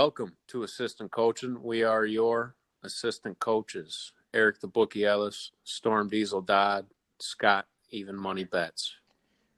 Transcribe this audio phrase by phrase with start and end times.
[0.00, 1.60] Welcome to Assistant Coaching.
[1.60, 2.54] We are your
[2.84, 6.86] assistant coaches Eric the Bookie Ellis, Storm Diesel Dodd,
[7.18, 8.94] Scott Even Money Bets.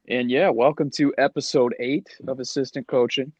[0.07, 3.31] And yeah, welcome to episode eight of Assistant Coaching.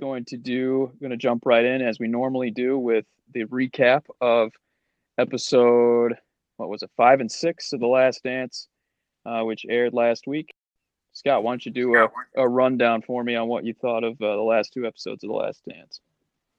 [0.00, 4.02] Going to do, going to jump right in as we normally do with the recap
[4.20, 4.50] of
[5.18, 6.14] episode,
[6.56, 8.66] what was it, five and six of The Last Dance,
[9.24, 10.52] uh, which aired last week.
[11.12, 14.20] Scott, why don't you do a, a rundown for me on what you thought of
[14.20, 16.00] uh, the last two episodes of The Last Dance?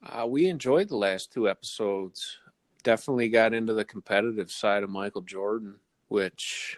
[0.05, 2.37] Uh, we enjoyed the last two episodes.
[2.83, 5.75] Definitely got into the competitive side of Michael Jordan,
[6.09, 6.77] which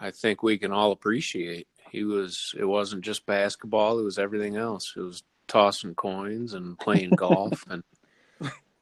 [0.00, 1.68] I think we can all appreciate.
[1.90, 4.94] He was, it wasn't just basketball, it was everything else.
[4.96, 7.64] It was tossing coins and playing golf.
[7.68, 7.84] And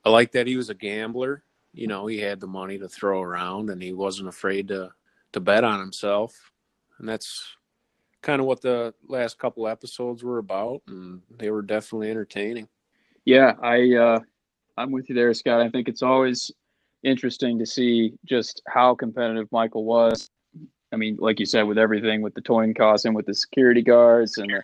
[0.04, 1.44] I like that he was a gambler.
[1.74, 4.92] You know, he had the money to throw around and he wasn't afraid to,
[5.32, 6.52] to bet on himself.
[6.98, 7.44] And that's
[8.22, 10.82] kind of what the last couple episodes were about.
[10.86, 12.68] And they were definitely entertaining.
[13.24, 14.18] Yeah, I uh,
[14.76, 15.60] I'm with you there, Scott.
[15.60, 16.50] I think it's always
[17.02, 20.30] interesting to see just how competitive Michael was.
[20.92, 23.82] I mean, like you said, with everything, with the toying costs and with the security
[23.82, 24.62] guards and the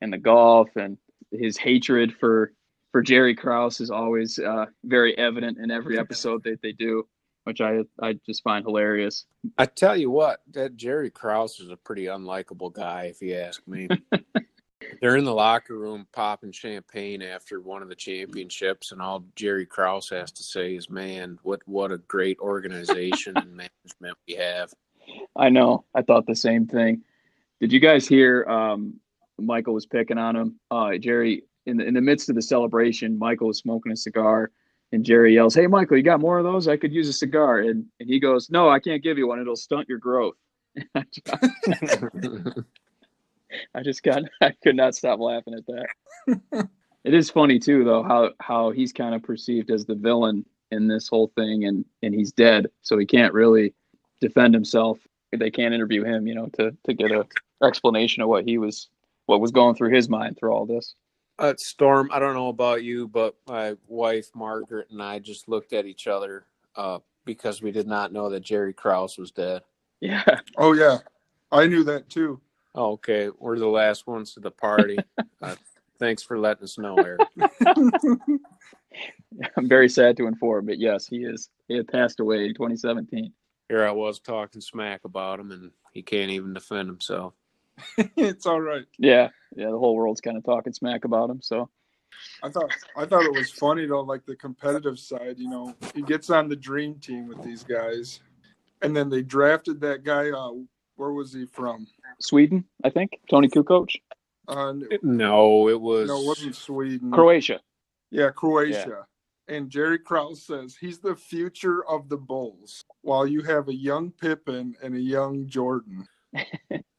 [0.00, 0.96] and the golf and
[1.30, 2.52] his hatred for
[2.92, 7.06] for Jerry Krause is always uh, very evident in every episode that they do,
[7.44, 9.26] which I I just find hilarious.
[9.56, 13.66] I tell you what, that Jerry Krause is a pretty unlikable guy, if you ask
[13.66, 13.88] me.
[15.00, 19.64] They're in the locker room popping champagne after one of the championships, and all Jerry
[19.64, 24.72] Krause has to say is, "Man, what what a great organization and management we have."
[25.36, 25.86] I know.
[25.94, 27.02] I thought the same thing.
[27.60, 28.44] Did you guys hear?
[28.44, 29.00] Um,
[29.38, 30.60] Michael was picking on him.
[30.70, 34.50] Uh, Jerry, in the in the midst of the celebration, Michael was smoking a cigar,
[34.92, 36.68] and Jerry yells, "Hey, Michael, you got more of those?
[36.68, 39.40] I could use a cigar." And and he goes, "No, I can't give you one.
[39.40, 40.36] It'll stunt your growth."
[43.74, 46.68] I just got I could not stop laughing at that.
[47.04, 50.86] it is funny too though how how he's kind of perceived as the villain in
[50.86, 53.74] this whole thing and and he's dead so he can't really
[54.20, 54.98] defend himself.
[55.32, 57.26] They can't interview him, you know, to to get a
[57.62, 58.88] explanation of what he was
[59.26, 60.94] what was going through his mind through all this.
[61.38, 65.72] Uh, Storm, I don't know about you, but my wife Margaret and I just looked
[65.72, 66.44] at each other
[66.76, 69.62] uh, because we did not know that Jerry Krause was dead.
[70.00, 70.24] Yeah.
[70.56, 70.98] Oh yeah,
[71.52, 72.40] I knew that too.
[72.74, 74.98] Oh, okay, we're the last ones to the party.
[75.42, 75.56] uh,
[75.98, 77.20] thanks for letting us know, Eric.
[79.56, 81.48] I'm very sad to inform, but yes, he is.
[81.68, 83.32] He had passed away in 2017.
[83.68, 87.34] Here I was talking smack about him, and he can't even defend himself.
[88.16, 88.84] it's all right.
[88.98, 91.40] Yeah, yeah, the whole world's kind of talking smack about him.
[91.40, 91.70] So
[92.42, 95.36] I thought I thought it was funny though, like the competitive side.
[95.38, 98.20] You know, he gets on the dream team with these guys,
[98.82, 100.30] and then they drafted that guy.
[100.30, 100.52] Uh,
[101.00, 101.86] where was he from?
[102.20, 103.18] Sweden, I think.
[103.30, 103.88] Toni Kukoc.
[104.46, 106.08] Uh, No, it was.
[106.08, 107.10] no, it wasn't Sweden.
[107.10, 107.60] Croatia.
[108.10, 109.06] Yeah, Croatia.
[109.48, 114.10] And Jerry Krause says he's the future of the Bulls, while you have a young
[114.12, 116.06] Pippen and a young Jordan.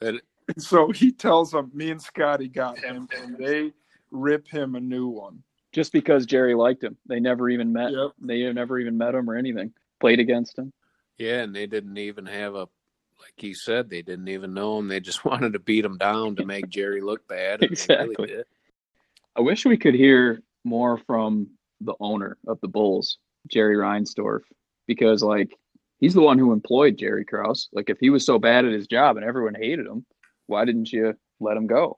[0.02, 0.20] And
[0.58, 3.72] so he tells them, me and Scotty got him, and they
[4.10, 5.44] rip him a new one.
[5.72, 7.92] Just because Jerry liked him, they never even met.
[7.92, 8.12] Yep.
[8.20, 9.72] They never even met him or anything.
[10.02, 10.74] Played against him.
[11.20, 12.68] Yeah, and they didn't even have a,
[13.22, 14.88] like you said, they didn't even know him.
[14.88, 17.64] They just wanted to beat him down to make Jerry look bad.
[17.64, 18.16] Exactly.
[18.20, 18.44] really.
[19.36, 23.18] I wish we could hear more from the owner of the Bulls,
[23.48, 24.42] Jerry Reinsdorf,
[24.88, 25.56] because like
[26.00, 27.70] he's the one who employed Jerry Krause.
[27.72, 30.06] Like if he was so bad at his job and everyone hated him,
[30.48, 31.98] why didn't you let him go?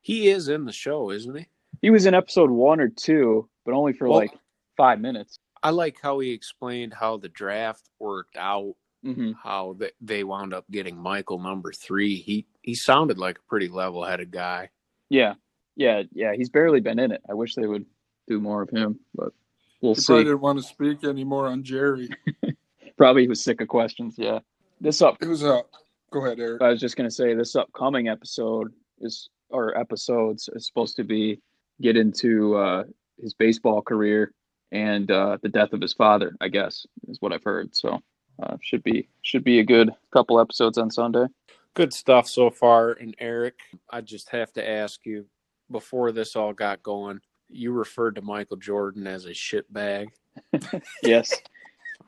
[0.00, 1.46] He is in the show, isn't he?
[1.82, 4.32] He was in episode one or two, but only for Well- like
[4.76, 5.38] five minutes.
[5.64, 10.54] I like how he explained how the draft worked out, hmm how they, they wound
[10.54, 12.16] up getting Michael number three.
[12.16, 14.70] He he sounded like a pretty level headed guy.
[15.08, 15.34] Yeah,
[15.76, 16.34] yeah, yeah.
[16.34, 17.22] He's barely been in it.
[17.28, 17.84] I wish they would
[18.28, 19.32] do more of him, but
[19.80, 22.08] we'll He probably didn't want to speak anymore on Jerry.
[22.96, 24.16] Probably he was sick of questions.
[24.18, 24.40] Yeah.
[24.80, 25.62] This up It was a.
[26.10, 26.60] Go ahead, Eric.
[26.60, 31.04] I was just going to say this upcoming episode is or episodes is supposed to
[31.04, 31.40] be
[31.80, 32.84] get into uh,
[33.20, 34.32] his baseball career
[34.70, 36.36] and uh, the death of his father.
[36.40, 37.74] I guess is what I've heard.
[37.74, 38.02] So
[38.42, 41.26] uh, should be should be a good couple episodes on Sunday.
[41.74, 42.92] Good stuff so far.
[42.92, 43.54] And Eric,
[43.90, 45.26] I just have to ask you
[45.70, 50.10] before this all got going, you referred to Michael Jordan as a shit bag.
[51.02, 51.34] Yes,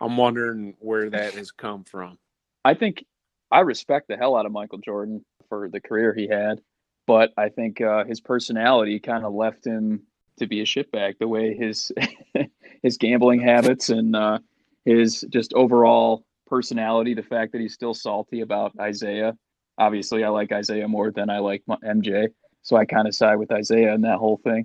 [0.00, 2.18] I'm wondering where that has come from.
[2.64, 3.04] I think
[3.50, 6.60] I respect the hell out of Michael Jordan for the career he had,
[7.06, 10.02] but I think uh, his personality kind of left him
[10.38, 11.18] to be a shitbag.
[11.18, 11.92] The way his
[12.82, 14.38] his gambling habits and uh,
[14.84, 19.34] his just overall personality, the fact that he's still salty about Isiah.
[19.78, 22.28] Obviously, I like Isiah more than I like MJ,
[22.62, 24.64] so I kind of side with Isiah in that whole thing.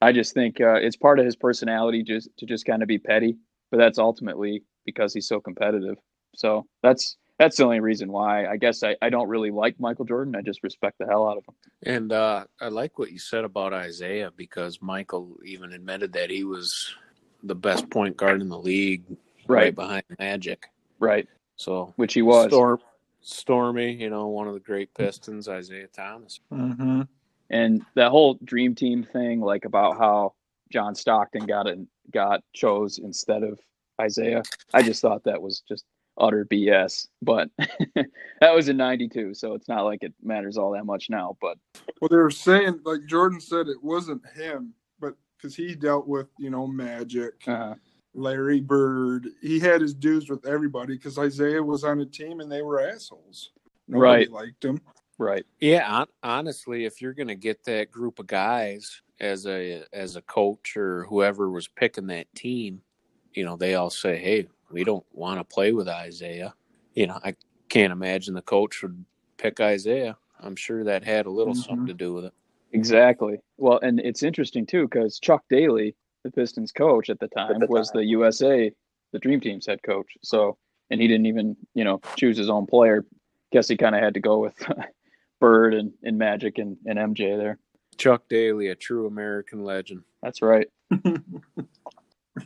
[0.00, 2.98] I just think uh, it's part of his personality just to just kind of be
[2.98, 3.36] petty,
[3.70, 5.96] but that's ultimately because he's so competitive.
[6.34, 8.46] So that's that's the only reason why.
[8.46, 10.36] I guess I, I don't really like Michael Jordan.
[10.36, 11.54] I just respect the hell out of him.
[11.82, 16.44] And uh, I like what you said about Isiah because Michael even admitted that he
[16.44, 16.94] was
[17.42, 19.04] the best point guard in the league,
[19.48, 20.66] right, right behind Magic.
[20.98, 21.28] Right.
[21.56, 22.46] So which he was.
[22.46, 22.80] Storm,
[23.20, 26.40] Stormy, you know, one of the great Pistons, Isiah Thomas.
[26.52, 27.02] Mm-hmm.
[27.50, 30.34] And that whole dream team thing, like about how
[30.70, 31.78] John Stockton got it,
[32.12, 33.58] got chose instead of
[34.04, 34.42] Isiah.
[34.74, 35.84] I just thought that was just
[36.18, 37.08] utter BS.
[37.22, 37.50] But
[38.40, 41.36] that was in '92, so it's not like it matters all that much now.
[41.40, 41.58] But
[42.00, 46.28] well, they were saying, like Jordan said, it wasn't him, but because he dealt with
[46.38, 47.74] you know Magic, uh-huh.
[48.16, 52.50] Larry Bird, he had his dues with everybody because Isiah was on a team and
[52.50, 53.50] they were assholes.
[53.86, 54.80] Nobody right, liked him.
[55.18, 55.44] Right.
[55.60, 56.04] Yeah.
[56.22, 60.76] Honestly, if you're going to get that group of guys as a as a coach
[60.76, 62.80] or whoever was picking that team,
[63.34, 66.54] you know, they all say, "Hey, we don't want to play with Isiah."
[66.94, 67.34] You know, I
[67.68, 69.04] can't imagine the coach would
[69.36, 70.16] pick Isiah.
[70.40, 71.62] I'm sure that had a little mm-hmm.
[71.62, 72.34] something to do with it.
[72.72, 73.38] Exactly.
[73.56, 75.94] Well, and it's interesting too because Chuck Daly,
[76.26, 78.02] the Pistons coach at the time, at the was time.
[78.02, 78.70] the USA,
[79.12, 80.16] the Dream Team's head coach.
[80.22, 80.58] So,
[80.90, 83.04] and he didn't even, you know, choose his own player.
[83.52, 84.54] Guess he kind of had to go with
[85.40, 87.58] Bird and, and Magic and, and MJ there.
[87.96, 90.02] Chuck Daly, a true American legend.
[90.22, 90.66] That's right.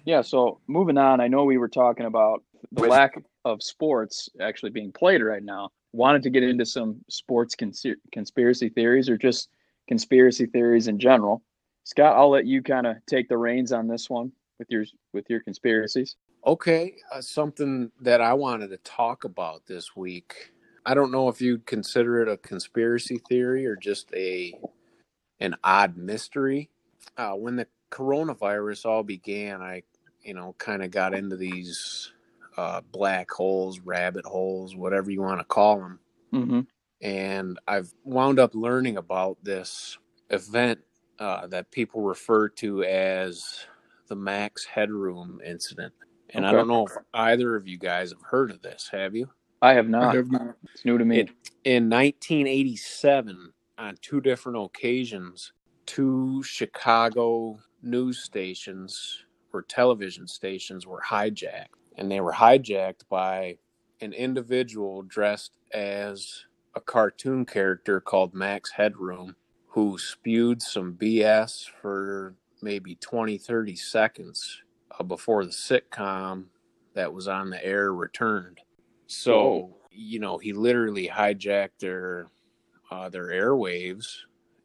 [0.04, 0.22] yeah.
[0.22, 4.92] So moving on, I know we were talking about the lack of sports actually being
[4.92, 5.70] played right now.
[5.92, 9.48] Wanted to get into some sports cons- conspiracy theories or just
[9.88, 11.42] conspiracy theories in general.
[11.90, 15.28] Scott, I'll let you kind of take the reins on this one with your with
[15.28, 16.14] your conspiracies.
[16.46, 20.52] Okay, uh, something that I wanted to talk about this week.
[20.86, 24.54] I don't know if you'd consider it a conspiracy theory or just a
[25.40, 26.70] an odd mystery.
[27.16, 29.82] Uh, when the coronavirus all began, I,
[30.22, 32.12] you know, kind of got into these
[32.56, 35.98] uh, black holes, rabbit holes, whatever you want to call them.
[36.32, 36.60] Mm-hmm.
[37.02, 39.98] And I've wound up learning about this
[40.30, 40.82] event
[41.20, 43.66] uh, that people refer to as
[44.08, 45.92] the Max Headroom incident.
[46.30, 46.50] And okay.
[46.50, 48.88] I don't know if either of you guys have heard of this.
[48.90, 49.28] Have you?
[49.62, 50.14] I have not.
[50.14, 50.56] I have not.
[50.74, 51.20] It's new to me.
[51.20, 51.28] In,
[51.64, 55.52] in 1987, on two different occasions,
[55.86, 61.66] two Chicago news stations or television stations were hijacked.
[61.96, 63.58] And they were hijacked by
[64.00, 69.36] an individual dressed as a cartoon character called Max Headroom
[69.70, 74.62] who spewed some BS for maybe 20, 30 seconds
[74.98, 76.44] uh, before the sitcom
[76.94, 78.58] that was on the air returned.
[79.06, 79.76] So, Whoa.
[79.90, 82.28] you know, he literally hijacked their
[82.90, 84.16] uh, their airwaves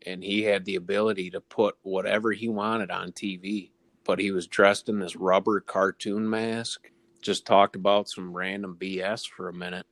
[0.05, 3.71] and he had the ability to put whatever he wanted on TV.
[4.03, 6.91] But he was dressed in this rubber cartoon mask,
[7.21, 9.85] just talked about some random BS for a minute.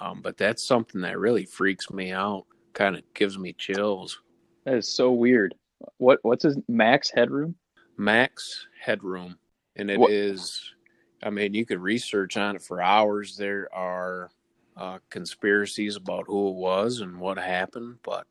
[0.00, 4.22] Um, but that's something that really freaks me out, kind of gives me chills.
[4.68, 5.54] That is so weird.
[5.96, 7.54] What what's his Max Headroom?
[7.96, 9.38] Max Headroom,
[9.76, 10.10] and it what?
[10.10, 10.74] is.
[11.22, 13.38] I mean, you could research on it for hours.
[13.38, 14.30] There are
[14.76, 18.26] uh, conspiracies about who it was and what happened, but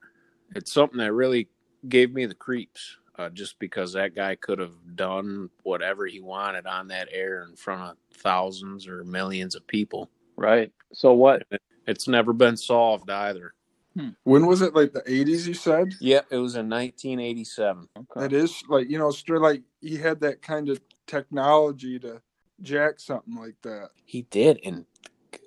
[0.56, 1.50] it's something that really
[1.90, 2.98] gave me the creeps.
[3.18, 7.56] Uh, just because that guy could have done whatever he wanted on that air in
[7.56, 10.08] front of thousands or millions of people.
[10.36, 10.72] Right.
[10.94, 11.48] So what?
[11.88, 13.56] It's never been solved either.
[13.98, 14.10] Hmm.
[14.24, 14.76] When was it?
[14.76, 15.48] Like the eighties?
[15.48, 15.94] You said?
[16.00, 17.90] Yeah, it was in 1987.
[17.98, 18.22] Okay.
[18.22, 22.22] That is like you know, straight like he had that kind of technology to
[22.62, 23.90] jack something like that.
[24.06, 24.86] He did, and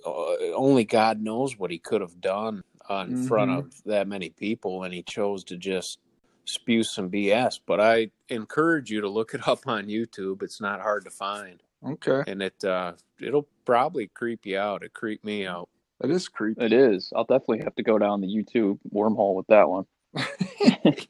[0.04, 3.26] uh, only God knows what he could have done uh, in mm-hmm.
[3.26, 6.00] front of that many people, and he chose to just
[6.44, 7.60] spew some BS.
[7.64, 10.42] But I encourage you to look it up on YouTube.
[10.42, 11.62] It's not hard to find.
[11.86, 12.22] Okay.
[12.26, 14.82] And it uh, it'll probably creep you out.
[14.82, 15.68] It creeped me out.
[16.02, 16.64] It is creepy.
[16.64, 17.12] It is.
[17.14, 19.84] I'll definitely have to go down the YouTube wormhole with that one.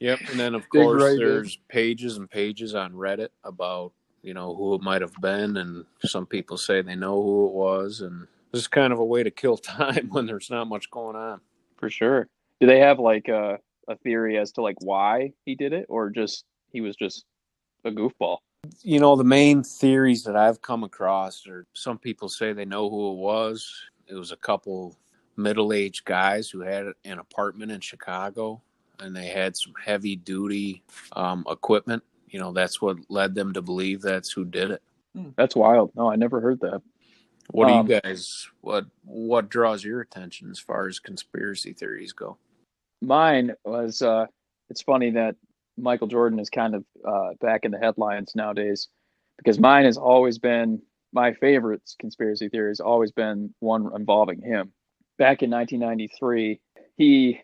[0.00, 0.18] yep.
[0.30, 1.62] And then of course right there's in.
[1.68, 3.92] pages and pages on Reddit about,
[4.23, 7.52] you know, who it might have been and some people say they know who it
[7.52, 10.90] was and this is kind of a way to kill time when there's not much
[10.90, 11.40] going on.
[11.78, 12.28] For sure.
[12.61, 16.11] Do they have like a, a theory as to like why he did it or
[16.11, 17.25] just he was just
[17.85, 18.38] a goofball?
[18.82, 22.90] You know, the main theories that I've come across are some people say they know
[22.90, 23.73] who it was
[24.10, 24.96] it was a couple
[25.36, 28.60] middle-aged guys who had an apartment in Chicago,
[28.98, 32.02] and they had some heavy-duty um, equipment.
[32.28, 34.82] You know, that's what led them to believe that's who did it.
[35.14, 35.30] Hmm.
[35.36, 35.92] That's wild.
[35.96, 36.82] No, I never heard that.
[37.50, 38.48] What um, do you um, guys?
[38.60, 42.36] What what draws your attention as far as conspiracy theories go?
[43.00, 44.02] Mine was.
[44.02, 44.26] uh
[44.68, 45.34] It's funny that
[45.76, 48.88] Michael Jordan is kind of uh, back in the headlines nowadays
[49.38, 50.80] because mine has always been
[51.12, 54.72] my favorite conspiracy theory has always been one involving him.
[55.18, 56.60] Back in 1993,
[56.96, 57.40] he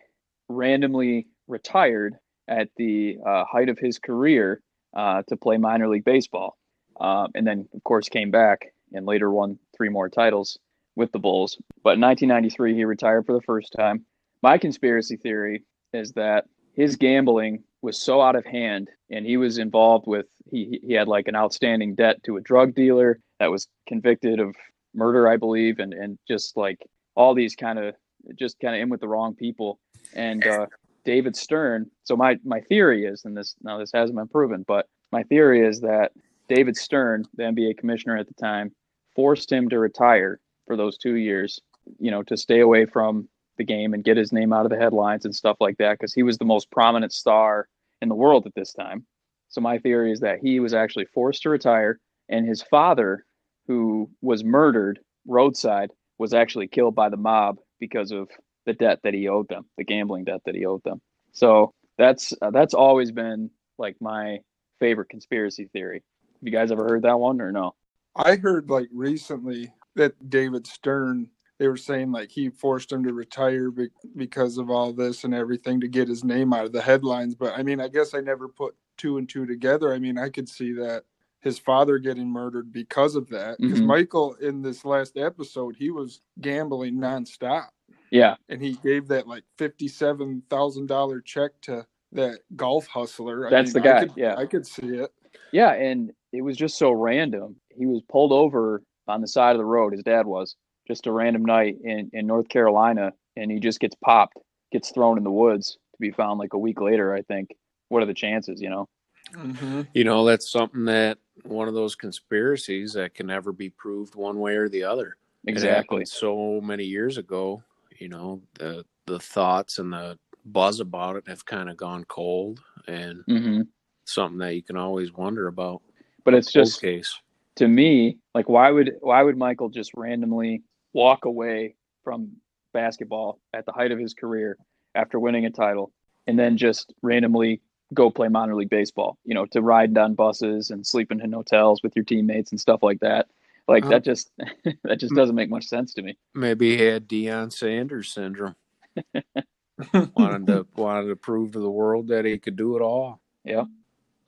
[0.49, 2.15] randomly retired
[2.47, 4.61] at the uh, height of his career
[4.95, 6.57] uh, to play minor league baseball.
[6.99, 10.57] Um, and then, of course, came back and later won three more titles
[10.95, 11.57] with the Bulls.
[11.83, 14.05] But in 1993, he retired for the first time.
[14.41, 19.57] My conspiracy theory is that his gambling was so out of hand and he was
[19.57, 23.67] involved with he he had like an outstanding debt to a drug dealer that was
[23.87, 24.55] convicted of
[24.93, 26.79] murder i believe and and just like
[27.15, 27.95] all these kind of
[28.37, 29.79] just kind of in with the wrong people
[30.13, 30.65] and uh,
[31.05, 34.87] david stern so my my theory is and this now this hasn't been proven but
[35.11, 36.11] my theory is that
[36.49, 38.71] david stern the nba commissioner at the time
[39.15, 41.59] forced him to retire for those two years
[41.99, 43.27] you know to stay away from
[43.57, 46.13] the game and get his name out of the headlines and stuff like that because
[46.13, 47.67] he was the most prominent star
[48.01, 49.05] in the world at this time.
[49.49, 53.25] So my theory is that he was actually forced to retire, and his father,
[53.67, 58.29] who was murdered roadside, was actually killed by the mob because of
[58.65, 61.01] the debt that he owed them, the gambling debt that he owed them.
[61.31, 64.39] So that's uh, that's always been like my
[64.79, 66.03] favorite conspiracy theory.
[66.33, 67.75] Have you guys ever heard that one or no?
[68.15, 73.13] I heard like recently that David Stern they were saying like he forced him to
[73.13, 76.81] retire be- because of all this and everything to get his name out of the
[76.81, 77.35] headlines.
[77.35, 79.93] But I mean, I guess I never put two and two together.
[79.93, 81.03] I mean, I could see that
[81.41, 83.57] his father getting murdered because of that.
[83.59, 83.87] Because mm-hmm.
[83.87, 87.67] Michael, in this last episode, he was gambling nonstop.
[88.11, 93.49] Yeah, and he gave that like fifty-seven thousand dollar check to that golf hustler.
[93.49, 93.97] That's I mean, the guy.
[93.97, 95.11] I could, yeah, I could see it.
[95.51, 97.57] Yeah, and it was just so random.
[97.75, 99.93] He was pulled over on the side of the road.
[99.93, 100.55] His dad was,
[100.87, 104.37] just a random night in, in North Carolina and he just gets popped,
[104.71, 107.49] gets thrown in the woods to be found like a week later, I think.
[107.89, 108.87] What are the chances, you know?
[109.33, 109.83] Mm-hmm.
[109.93, 114.39] You know, that's something that one of those conspiracies that can never be proved one
[114.39, 115.17] way or the other.
[115.45, 116.05] Exactly.
[116.05, 117.63] so many years ago,
[117.99, 122.61] you know, the the thoughts and the buzz about it have kind of gone cold
[122.87, 123.61] and mm-hmm.
[124.05, 125.81] something that you can always wonder about.
[126.25, 127.17] But it's just case.
[127.55, 130.63] to me, like why would why would Michael just randomly
[130.93, 132.31] walk away from
[132.73, 134.57] basketball at the height of his career
[134.95, 135.91] after winning a title
[136.27, 137.61] and then just randomly
[137.93, 141.81] go play minor league baseball, you know, to ride on buses and sleeping in hotels
[141.83, 143.27] with your teammates and stuff like that.
[143.67, 144.31] Like uh, that just
[144.83, 146.17] that just doesn't make much sense to me.
[146.33, 148.55] Maybe he had Deion Sanders syndrome.
[150.15, 153.21] wanted to wanted to prove to the world that he could do it all.
[153.43, 153.65] Yeah.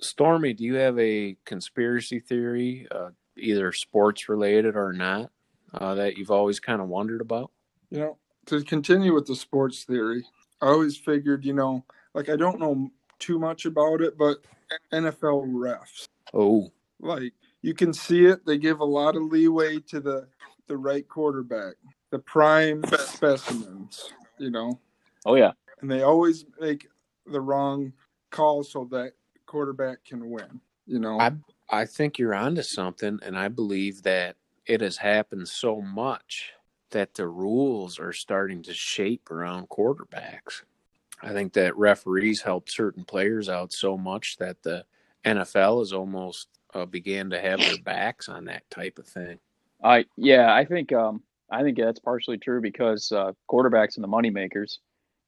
[0.01, 5.31] Stormy, do you have a conspiracy theory, uh, either sports related or not?
[5.73, 7.51] uh, that you've always kind of wondered about?
[7.89, 10.25] You know, to continue with the sports theory,
[10.61, 14.37] I always figured, you know, like I don't know too much about it, but
[14.91, 16.07] NFL refs.
[16.33, 18.45] Oh, like you can see it.
[18.45, 20.27] They give a lot of leeway to the
[20.67, 21.75] the right quarterback,
[22.09, 24.11] the prime specimens.
[24.37, 24.79] You know.
[25.25, 25.51] Oh yeah.
[25.81, 26.87] And they always make
[27.25, 27.93] the wrong
[28.31, 29.13] call so that
[29.45, 30.61] quarterback can win.
[30.85, 31.19] You know.
[31.19, 31.33] I
[31.69, 34.35] I think you're onto something, and I believe that
[34.65, 36.53] it has happened so much
[36.91, 40.63] that the rules are starting to shape around quarterbacks.
[41.21, 44.85] I think that referees help certain players out so much that the
[45.25, 49.39] NFL has almost uh, began to have their backs on that type of thing.
[49.83, 54.07] I yeah, I think um, I think that's partially true because uh, quarterbacks and the
[54.07, 54.79] money makers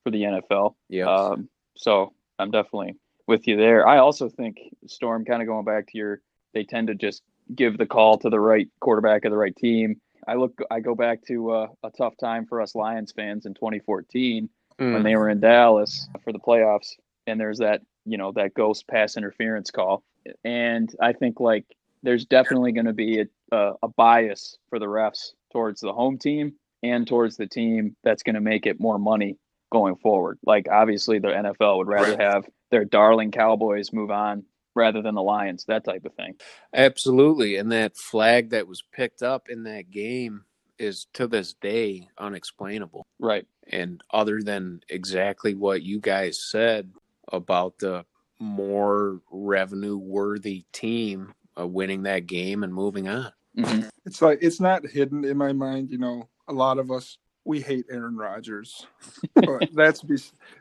[0.04, 0.76] for the NFL.
[0.90, 1.06] Yeah.
[1.06, 2.96] Um, so I'm definitely
[3.28, 3.88] with you there.
[3.88, 4.58] I also think
[4.88, 6.22] Storm, kind of going back to your,
[6.54, 7.24] they tend to just
[7.56, 10.02] give the call to the right quarterback of the right team.
[10.28, 13.54] I look, I go back to uh, a tough time for us Lions fans in
[13.54, 14.50] 2014
[14.82, 14.94] mm.
[14.94, 16.90] when they were in Dallas for the playoffs,
[17.28, 20.04] and there's that you know that ghost pass interference call,
[20.44, 21.66] and I think like
[22.04, 26.18] there's definitely going to be a, a, a bias for the refs towards the home
[26.18, 29.38] team and towards the team that's going to make it more money
[29.72, 30.40] going forward.
[30.46, 34.44] Like obviously the NFL would rather have their darling Cowboys move on
[34.76, 36.36] rather than the Lions, that type of thing.
[36.74, 37.58] Absolutely.
[37.58, 40.46] And that flag that was picked up in that game
[40.82, 43.06] is to this day unexplainable.
[43.20, 43.46] Right.
[43.72, 46.92] And other than exactly what you guys said
[47.32, 48.06] about the
[48.40, 53.32] more revenue worthy team uh, winning that game and moving on.
[53.58, 53.88] Mm-hmm.
[54.06, 57.62] It's like it's not hidden in my mind, you know, a lot of us we
[57.62, 58.86] hate Aaron Rodgers.
[59.36, 60.18] but that's be,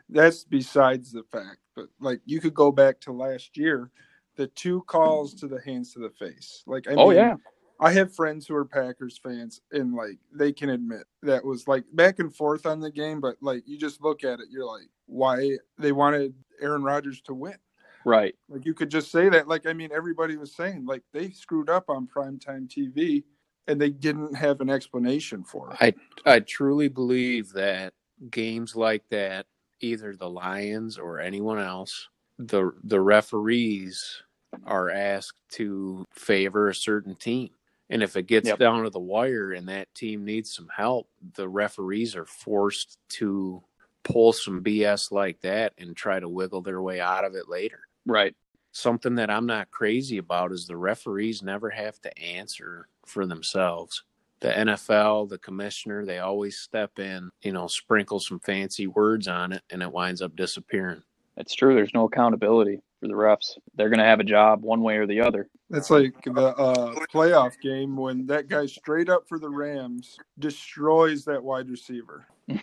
[0.09, 1.57] that's besides the fact.
[1.75, 3.89] But like you could go back to last year,
[4.35, 6.63] the two calls to the hands to the face.
[6.65, 7.35] Like I oh, mean, oh yeah,
[7.81, 11.83] I have friends who are Packers fans, and like they can admit that was like
[11.93, 13.19] back and forth on the game.
[13.19, 17.33] But like you just look at it, you're like, why they wanted Aaron Rodgers to
[17.33, 17.57] win?
[18.05, 18.35] Right.
[18.49, 19.47] Like you could just say that.
[19.47, 23.23] Like I mean, everybody was saying like they screwed up on primetime TV,
[23.67, 25.77] and they didn't have an explanation for it.
[25.81, 27.93] I I truly believe that
[28.29, 29.47] games like that,
[29.79, 34.21] either the Lions or anyone else, the the referees
[34.65, 37.49] are asked to favor a certain team.
[37.91, 38.57] And if it gets yep.
[38.57, 43.61] down to the wire and that team needs some help, the referees are forced to
[44.03, 47.81] pull some BS like that and try to wiggle their way out of it later.
[48.05, 48.33] Right.
[48.71, 54.03] Something that I'm not crazy about is the referees never have to answer for themselves.
[54.39, 59.51] The NFL, the commissioner, they always step in, you know, sprinkle some fancy words on
[59.51, 61.03] it, and it winds up disappearing.
[61.35, 61.75] It's true.
[61.75, 63.57] There's no accountability for the refs.
[63.75, 65.49] They're going to have a job one way or the other.
[65.69, 71.25] That's like the uh, playoff game when that guy straight up for the Rams destroys
[71.25, 72.27] that wide receiver.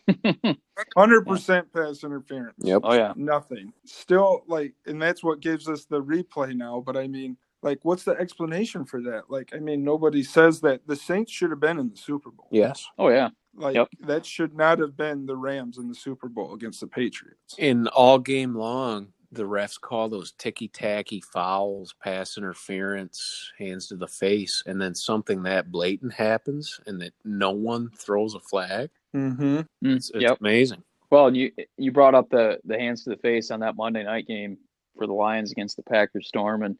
[0.97, 2.55] Hundred percent pass interference.
[2.59, 2.83] Yep.
[2.85, 3.13] Oh yeah.
[3.17, 3.73] Nothing.
[3.85, 6.83] Still like, and that's what gives us the replay now.
[6.85, 9.25] But I mean, like, what's the explanation for that?
[9.29, 12.49] Like, I mean, nobody says that the Saints should have been in the Super Bowl.
[12.51, 12.87] Yes.
[12.99, 13.31] Oh yeah.
[13.55, 13.89] Like yep.
[14.01, 17.57] that should not have been the Rams in the Super Bowl against the Patriots.
[17.59, 23.97] In all game long, the refs call those ticky tacky fouls, pass interference, hands to
[23.97, 28.91] the face, and then something that blatant happens and that no one throws a flag.
[29.15, 29.61] Mm-hmm.
[29.83, 30.39] It's, it's yep.
[30.41, 30.83] amazing.
[31.11, 34.27] Well, you you brought up the the hands to the face on that Monday night
[34.27, 34.59] game
[34.97, 36.77] for the Lions against the Packers Storm, and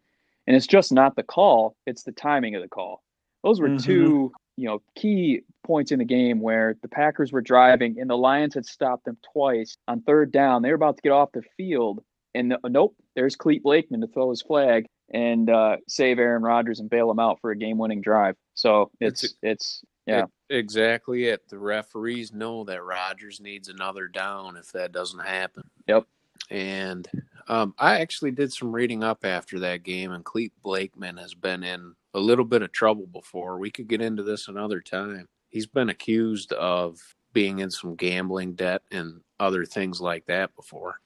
[0.47, 3.03] and it's just not the call; it's the timing of the call.
[3.43, 3.79] Those were mm-hmm.
[3.79, 8.17] two you know key points in the game where the Packers were driving and the
[8.17, 10.63] Lions had stopped them twice on third down.
[10.63, 12.03] They were about to get off the field,
[12.35, 16.81] and uh, nope, there's Clete Blakeman to throw his flag and uh, save Aaron Rodgers
[16.81, 18.37] and bail him out for a game-winning drive.
[18.55, 21.49] So it's it's, it's yeah, it, exactly it.
[21.49, 25.65] The referees know that Rodgers needs another down if that doesn't happen.
[25.87, 26.07] Yep.
[26.51, 27.09] And
[27.49, 31.63] um, I actually did some reading up after that game, and Clete Blakeman has been
[31.63, 33.59] in a little bit of trouble before.
[33.59, 35.27] We could get into this another time.
[35.51, 36.99] He's been accused of
[37.33, 41.01] being in some gambling debt and other things like that before.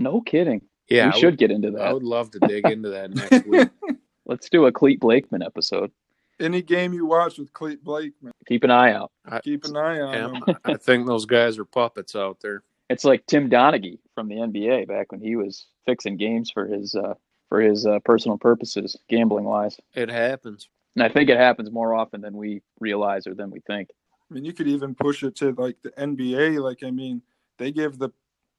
[0.00, 0.62] No kidding.
[0.88, 1.82] Yeah, we I should would, get into that.
[1.82, 3.68] I would love to dig into that next week.
[4.26, 5.92] Let's do a Clete Blakeman episode.
[6.40, 9.12] Any game you watch with Clete Blakeman, keep an eye out.
[9.26, 10.56] I, keep an eye on him.
[10.64, 12.62] I think those guys are puppets out there.
[12.88, 16.94] It's like Tim Donaghy from the NBA back when he was fixing games for his
[16.94, 17.14] uh,
[17.50, 19.76] for his uh, personal purposes, gambling wise.
[19.94, 23.60] It happens, and I think it happens more often than we realize or than we
[23.60, 23.90] think.
[24.30, 26.62] I mean, you could even push it to like the NBA.
[26.62, 27.20] Like, I mean,
[27.58, 28.10] they give the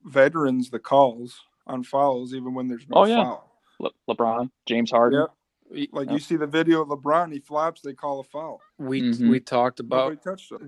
[0.06, 3.24] veterans the calls on fouls even when there's no oh, yeah.
[3.24, 3.52] foul.
[3.80, 5.28] Le- LeBron, James Harden.
[5.74, 5.90] Yep.
[5.94, 6.14] Like yep.
[6.14, 8.60] you see the video of LeBron, he flops, they call a foul.
[8.78, 9.30] We mm-hmm.
[9.30, 10.18] we talked about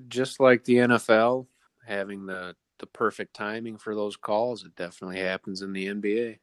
[0.07, 1.45] just like the NFL
[1.85, 4.63] having the the perfect timing for those calls.
[4.63, 6.37] It definitely happens in the NBA.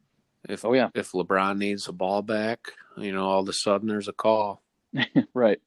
[0.48, 3.88] If oh yeah, if LeBron needs a ball back, you know, all of a sudden
[3.88, 4.62] there's a call.
[5.34, 5.60] right.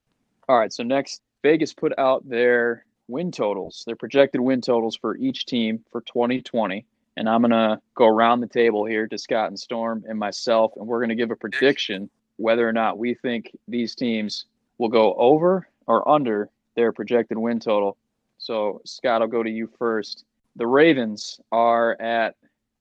[0.47, 0.73] All right.
[0.73, 5.83] So next, Vegas put out their win totals, their projected win totals for each team
[5.91, 6.85] for 2020.
[7.15, 10.73] And I'm going to go around the table here to Scott and Storm and myself,
[10.75, 14.45] and we're going to give a prediction whether or not we think these teams
[14.77, 17.97] will go over or under their projected win total.
[18.37, 20.25] So, Scott, I'll go to you first.
[20.55, 22.35] The Ravens are at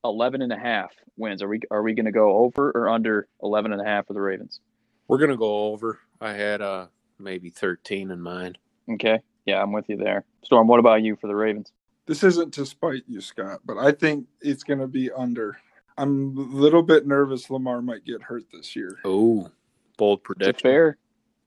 [0.04, 1.42] 11 and a half wins.
[1.42, 4.14] Are we are we going to go over or under 11 and a half for
[4.14, 4.60] the Ravens?
[5.08, 6.00] We're going to go over.
[6.20, 6.86] I had uh
[7.18, 8.58] maybe 13 in mind.
[8.90, 9.20] Okay.
[9.46, 10.24] Yeah, I'm with you there.
[10.42, 11.72] Storm, what about you for the Ravens?
[12.12, 15.56] This isn't to spite you, Scott, but I think it's going to be under.
[15.96, 18.98] I'm a little bit nervous Lamar might get hurt this year.
[19.02, 19.50] Oh,
[19.96, 20.50] bold prediction.
[20.50, 20.98] It's a fair,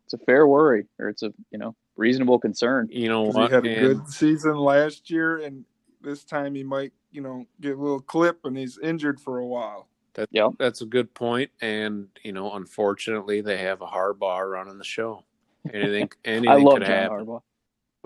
[0.06, 2.90] it's a fair worry, or it's a you know reasonable concern.
[2.92, 3.50] You know what?
[3.50, 5.66] He had a good season last year, and
[6.02, 9.46] this time he might you know get a little clip, and he's injured for a
[9.46, 9.88] while.
[10.16, 10.54] That, yep.
[10.58, 15.26] That's a good point, and you know, unfortunately, they have a Harbaugh running the show.
[15.72, 17.18] Anything, anything I love could John happen.
[17.28, 17.42] Harbaugh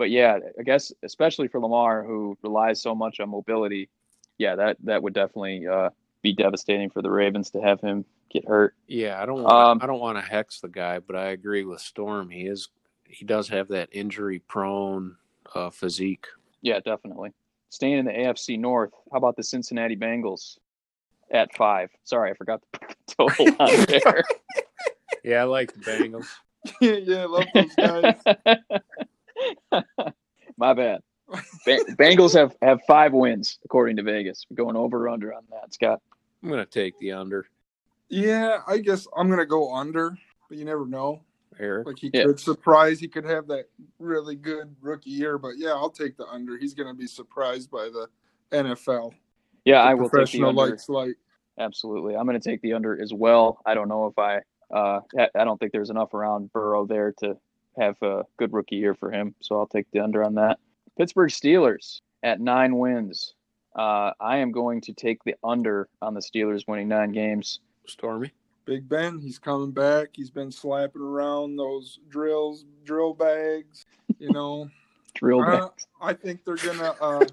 [0.00, 3.90] but yeah, I guess especially for Lamar, who relies so much on mobility,
[4.38, 5.90] yeah, that that would definitely uh,
[6.22, 8.74] be devastating for the Ravens to have him get hurt.
[8.88, 11.64] Yeah, I don't want um, I don't want to hex the guy, but I agree
[11.64, 12.30] with Storm.
[12.30, 12.70] He is
[13.04, 15.16] he does have that injury prone
[15.54, 16.24] uh, physique.
[16.62, 17.34] Yeah, definitely.
[17.68, 20.56] Staying in the AFC North, how about the Cincinnati Bengals
[21.30, 21.90] at five?
[22.04, 24.24] Sorry, I forgot the total on there.
[25.22, 26.26] yeah, I like the Bengals.
[26.80, 28.22] yeah, yeah, I love those guys.
[30.56, 31.00] My bad.
[31.66, 34.46] Bengals have, have five wins according to Vegas.
[34.50, 36.00] We're going over or under on that, Scott.
[36.42, 37.46] I'm going to take the under.
[38.08, 40.16] Yeah, I guess I'm going to go under,
[40.48, 41.20] but you never know.
[41.58, 41.86] Eric.
[41.86, 42.24] Like he yeah.
[42.24, 42.98] could surprise.
[42.98, 43.66] He could have that
[43.98, 46.56] really good rookie year, but yeah, I'll take the under.
[46.56, 48.08] He's going to be surprised by the
[48.50, 49.12] NFL.
[49.64, 50.52] Yeah, the I will take the under.
[50.52, 51.14] Lights light.
[51.58, 52.16] absolutely.
[52.16, 53.60] I'm going to take the under as well.
[53.66, 54.40] I don't know if I,
[54.74, 57.36] uh, I don't think there's enough around Burrow there to
[57.78, 59.34] have a good rookie year for him.
[59.40, 60.58] So I'll take the under on that.
[60.96, 63.34] Pittsburgh Steelers at nine wins.
[63.74, 67.60] Uh, I am going to take the under on the Steelers winning nine games.
[67.86, 68.32] Stormy.
[68.64, 70.08] Big Ben, he's coming back.
[70.12, 73.86] He's been slapping around those drills, drill bags.
[74.18, 74.68] You know,
[75.14, 75.86] drill bags.
[76.00, 76.94] I, I think they're gonna.
[77.00, 77.24] Uh,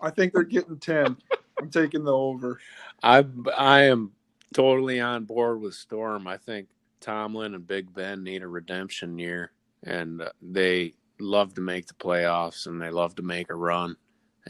[0.00, 1.16] I think they're getting ten.
[1.58, 2.60] I'm taking the over.
[3.02, 3.24] I
[3.56, 4.12] I am
[4.54, 6.26] totally on board with Storm.
[6.26, 6.68] I think
[7.06, 9.52] Tomlin and Big Ben need a redemption year,
[9.84, 13.96] and uh, they love to make the playoffs and they love to make a run.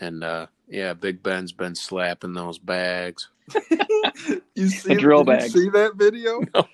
[0.00, 3.28] And uh, yeah, Big Ben's been slapping those bags.
[4.54, 5.50] you see, drill bag.
[5.50, 6.40] see that video?
[6.54, 6.66] No.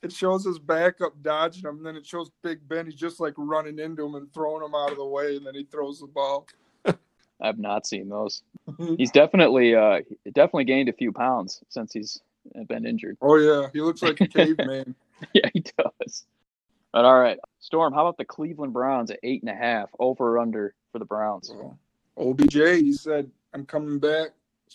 [0.00, 2.86] It shows his backup dodging him, and then it shows Big Ben.
[2.86, 5.56] He's just like running into him and throwing him out of the way, and then
[5.56, 6.46] he throws the ball.
[7.42, 8.44] I've not seen those.
[8.96, 12.20] he's definitely uh definitely gained a few pounds since he's
[12.68, 13.18] been injured.
[13.20, 14.94] Oh yeah, he looks like a caveman.
[15.32, 16.26] yeah, he does.
[16.92, 17.92] But all right, Storm.
[17.92, 21.04] How about the Cleveland Browns at eight and a half over or under for the
[21.04, 21.52] Browns?
[21.52, 21.76] Oh.
[22.16, 24.30] OBJ, he said, "I'm coming back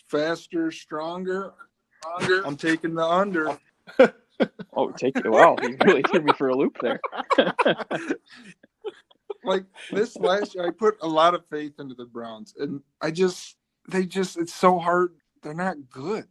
[0.08, 1.54] faster, stronger,
[2.02, 2.46] stronger.
[2.46, 3.58] I'm taking the under."
[4.74, 5.30] oh, take it!
[5.30, 7.02] Wow, you really threw me for a loop there.
[9.44, 13.12] like this last year, I put a lot of faith into the Browns, and I
[13.12, 13.58] just
[13.90, 15.16] they just it's so hard.
[15.42, 16.28] They're not good.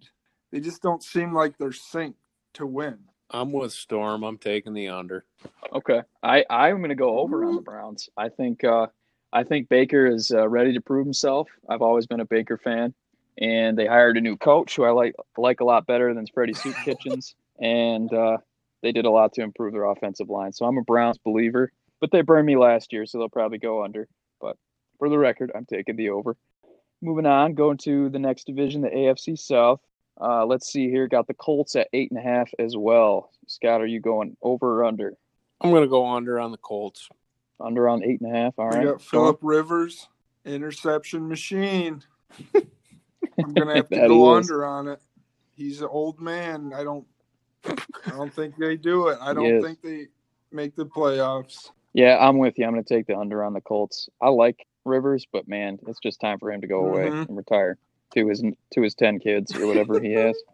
[0.50, 2.14] They just don't seem like they're synced
[2.54, 2.98] to win.
[3.32, 4.22] I'm with Storm.
[4.22, 5.24] I'm taking the under.
[5.72, 8.08] Okay, I I'm going to go over on the Browns.
[8.16, 8.88] I think uh,
[9.32, 11.48] I think Baker is uh, ready to prove himself.
[11.68, 12.94] I've always been a Baker fan,
[13.38, 16.54] and they hired a new coach who I like like a lot better than Freddie
[16.54, 18.38] Soup Kitchens, and uh,
[18.82, 20.52] they did a lot to improve their offensive line.
[20.52, 23.84] So I'm a Browns believer but they burned me last year, so they'll probably go
[23.84, 24.08] under.
[24.40, 24.56] But
[24.98, 26.36] for the record, I'm taking the over.
[27.00, 29.80] Moving on, going to the next division, the AFC South.
[30.20, 31.08] Uh, let's see here.
[31.08, 33.30] Got the Colts at eight and a half as well.
[33.46, 35.14] Scott, are you going over or under?
[35.60, 37.08] I'm going to go under on the Colts.
[37.60, 38.54] Under on eight and a half.
[38.58, 38.80] All right.
[38.80, 40.08] We got Philip Rivers,
[40.44, 42.02] interception machine.
[42.54, 45.00] I'm going to have to go under on it.
[45.54, 46.72] He's an old man.
[46.74, 47.06] I don't.
[47.64, 49.18] I don't think they do it.
[49.20, 50.08] I don't think they
[50.50, 51.70] make the playoffs.
[51.92, 52.64] Yeah, I'm with you.
[52.64, 54.08] I'm going to take the under on the Colts.
[54.20, 57.28] I like Rivers, but man, it's just time for him to go away mm-hmm.
[57.28, 57.78] and retire
[58.14, 60.36] to his to his ten kids or whatever he has.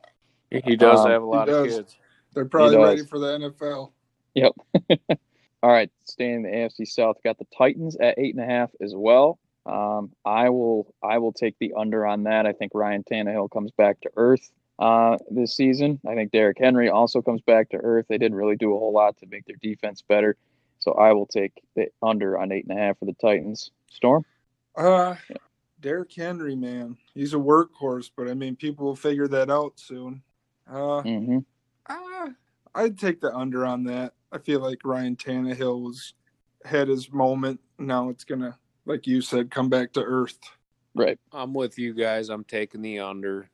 [0.65, 1.99] He does um, have a lot of kids.
[2.33, 3.93] They're probably ready for the NFL.
[4.35, 4.53] Yep.
[5.63, 8.71] All right, staying in the AFC South, got the Titans at eight and a half
[8.81, 9.39] as well.
[9.67, 12.47] Um, I will I will take the under on that.
[12.47, 16.01] I think Ryan Tannehill comes back to earth uh, this season.
[16.09, 18.07] I think Derrick Henry also comes back to earth.
[18.09, 20.37] They didn't really do a whole lot to make their defense better.
[20.79, 23.71] So I will take the under on eight and a half for the Titans.
[23.91, 24.25] Storm?
[24.77, 25.37] Uh, yeah.
[25.81, 30.23] Derrick Henry, man, he's a workhorse, but I mean, people will figure that out soon.
[30.69, 31.39] Uh, mm-hmm.
[31.87, 32.29] uh,
[32.75, 34.15] I'd take the under on that.
[34.33, 36.15] I feel like Ryan Tannehill was
[36.65, 37.61] had his moment.
[37.79, 40.39] Now it's gonna, like you said, come back to earth.
[40.95, 41.19] Right.
[41.33, 42.29] I'm with you guys.
[42.29, 43.49] I'm taking the under.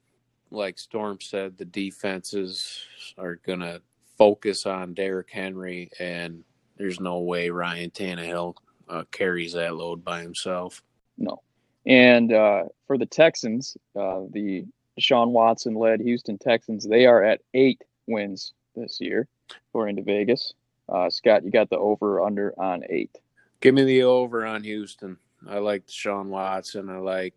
[0.51, 2.85] Like Storm said, the defenses
[3.19, 3.81] are gonna
[4.17, 6.45] focus on Derrick Henry and
[6.77, 8.55] there's no way Ryan Tannehill
[8.89, 10.83] uh, carries that load by himself.
[11.17, 11.43] No.
[11.87, 14.64] And uh, for the Texans, uh, the
[14.99, 19.29] Sean Watson led Houston Texans, they are at eight wins this year,
[19.68, 20.55] according to Vegas.
[20.88, 23.18] Uh, Scott, you got the over under on eight.
[23.61, 25.16] Give me the over on Houston.
[25.49, 26.88] I like Sean Watson.
[26.88, 27.35] I like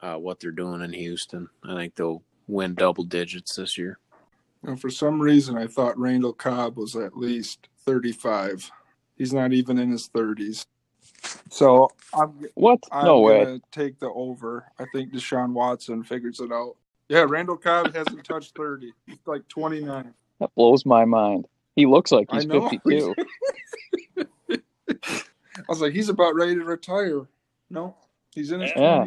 [0.00, 1.48] uh, what they're doing in Houston.
[1.64, 3.98] I think they'll win double digits this year.
[4.62, 8.70] And for some reason, I thought Randall Cobb was at least 35.
[9.16, 10.66] He's not even in his 30s.
[11.50, 12.80] So I'm what?
[12.92, 13.60] I'm no way.
[13.72, 14.70] Take the over.
[14.78, 16.76] I think Deshaun Watson figures it out.
[17.08, 18.92] Yeah, Randall Cobb hasn't touched 30.
[19.06, 20.12] He's like 29.
[20.40, 21.46] That blows my mind.
[21.76, 23.14] He looks like he's 52.
[24.48, 27.26] I was like, he's about ready to retire.
[27.70, 27.94] No,
[28.34, 29.06] he's in his yeah.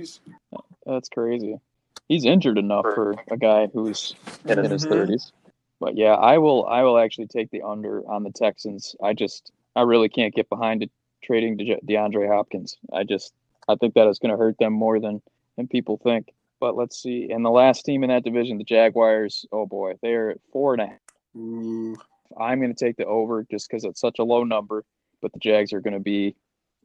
[0.85, 1.59] That's crazy.
[2.07, 4.71] He's injured enough for a guy who's in mm-hmm.
[4.71, 5.31] his 30s.
[5.79, 6.65] But yeah, I will.
[6.65, 8.95] I will actually take the under on the Texans.
[9.01, 10.91] I just, I really can't get behind it
[11.23, 12.77] trading De- DeAndre Hopkins.
[12.93, 13.33] I just,
[13.67, 15.21] I think that is going to hurt them more than
[15.57, 16.33] than people think.
[16.59, 17.29] But let's see.
[17.31, 19.45] And the last team in that division, the Jaguars.
[19.51, 20.99] Oh boy, they are at four and a half.
[21.37, 21.97] Ooh.
[22.39, 24.83] I'm going to take the over just because it's such a low number.
[25.21, 26.35] But the Jags are going to be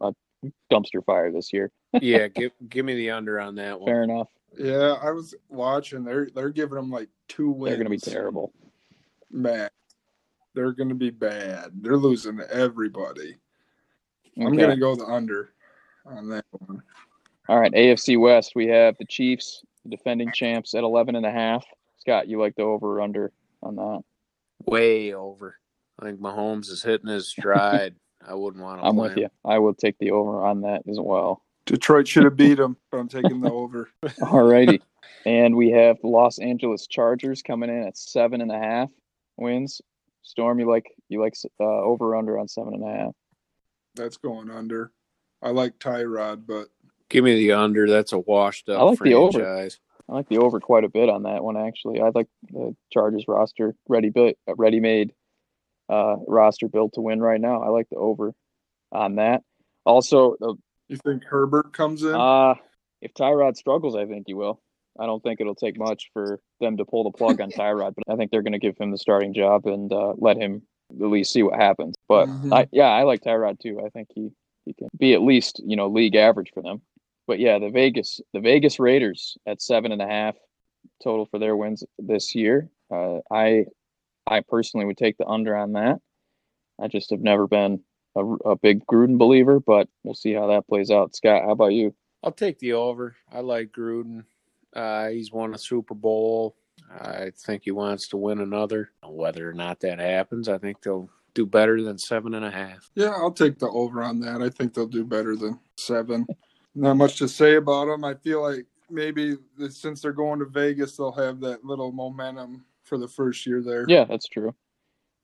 [0.01, 0.13] a
[0.73, 1.71] dumpster fire this year.
[1.93, 3.87] yeah, give give me the under on that one.
[3.87, 4.29] Fair enough.
[4.57, 6.05] Yeah, I was watching.
[6.05, 7.77] They're they're giving them like two wins.
[7.77, 8.53] They're going to be terrible
[9.35, 9.71] bad.
[10.55, 11.71] They're going to be bad.
[11.75, 13.37] They're losing everybody.
[14.37, 14.47] Okay.
[14.47, 15.53] I'm going to go the under
[16.07, 16.83] on that one.
[17.49, 21.31] All right, AFC West, we have the Chiefs, the defending champs at 11 and a
[21.31, 21.65] half.
[21.99, 24.01] Scott, you like the over or under on that?
[24.67, 25.57] Way over.
[25.99, 27.95] I think Mahomes is hitting his stride.
[28.27, 28.87] I wouldn't want to.
[28.87, 29.29] I'm with you.
[29.45, 31.43] I will take the over on that as well.
[31.67, 33.91] Detroit should have beat them, but I'm taking the over.
[34.31, 34.81] All righty.
[35.27, 38.91] and we have the Los Angeles Chargers coming in at seven and a half
[39.37, 39.81] wins.
[40.23, 43.13] Storm, you like you like uh, over under on seven and a half?
[43.95, 44.93] That's going under.
[45.43, 46.69] I like Tyrod, but
[47.09, 47.89] give me the under.
[47.89, 48.81] That's a washed up.
[48.81, 49.33] I like franchise.
[49.33, 49.71] the over.
[50.09, 52.01] I like the over quite a bit on that one actually.
[52.01, 55.13] I like the Chargers roster ready built, ready made
[55.89, 57.63] uh, roster built to win right now.
[57.63, 58.35] I like the over
[58.93, 59.43] on that.
[59.87, 60.55] Also, the,
[60.89, 62.15] you think Herbert comes in?
[62.15, 62.55] Uh
[63.05, 64.61] if Tyrod struggles, I think he will.
[64.99, 68.13] I don't think it'll take much for them to pull the plug on Tyrod, but
[68.13, 71.07] I think they're going to give him the starting job and uh, let him at
[71.07, 71.95] least see what happens.
[72.09, 72.53] But mm-hmm.
[72.53, 73.81] I, yeah, I like Tyrod too.
[73.85, 74.31] I think he
[74.65, 76.83] he can be at least you know league average for them.
[77.27, 80.37] But yeah, the Vegas the Vegas Raiders at seven and a half
[81.03, 82.69] total for their wins this year.
[82.91, 83.67] Uh, I
[84.27, 86.01] I personally would take the under on that.
[86.81, 87.81] I just have never been
[88.17, 91.15] a, a big Gruden believer, but we'll see how that plays out.
[91.15, 91.95] Scott, how about you?
[92.23, 93.17] I'll take the over.
[93.31, 94.25] I like Gruden.
[94.75, 96.57] Uh, he's won a Super Bowl.
[96.91, 98.91] I think he wants to win another.
[99.05, 102.91] Whether or not that happens, I think they'll do better than seven and a half.
[102.95, 104.41] Yeah, I'll take the over on that.
[104.41, 106.27] I think they'll do better than seven.
[106.75, 108.05] Not much to say about them.
[108.05, 109.37] I feel like maybe
[109.69, 113.85] since they're going to Vegas, they'll have that little momentum for the first year there.
[113.89, 114.55] Yeah, that's true.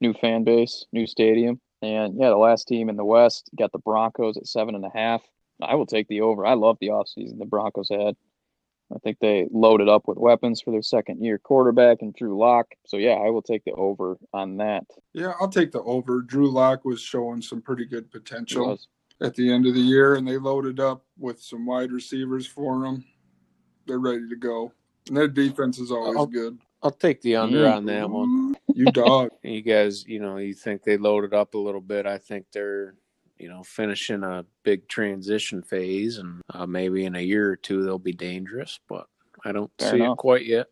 [0.01, 1.61] New fan base, new stadium.
[1.83, 4.91] And yeah, the last team in the West got the Broncos at seven and a
[4.95, 5.23] half.
[5.63, 6.47] I will take the over.
[6.47, 8.17] I love the offseason the Broncos had.
[8.95, 12.67] I think they loaded up with weapons for their second year quarterback and Drew Lock.
[12.87, 14.85] So yeah, I will take the over on that.
[15.13, 16.23] Yeah, I'll take the over.
[16.23, 18.79] Drew Lock was showing some pretty good potential
[19.21, 22.81] at the end of the year, and they loaded up with some wide receivers for
[22.81, 23.05] them.
[23.87, 24.73] They're ready to go.
[25.09, 26.59] And their defense is always I'll, good.
[26.83, 27.77] I'll take the under mm.
[27.77, 28.57] on that one.
[28.75, 29.31] You dog.
[29.43, 32.07] you guys, you know, you think they loaded up a little bit.
[32.07, 32.95] I think they're
[33.41, 37.83] you know, finishing a big transition phase, and uh, maybe in a year or two
[37.83, 38.79] they'll be dangerous.
[38.89, 39.07] But
[39.45, 40.15] I don't Fair see enough.
[40.15, 40.67] it quite yet.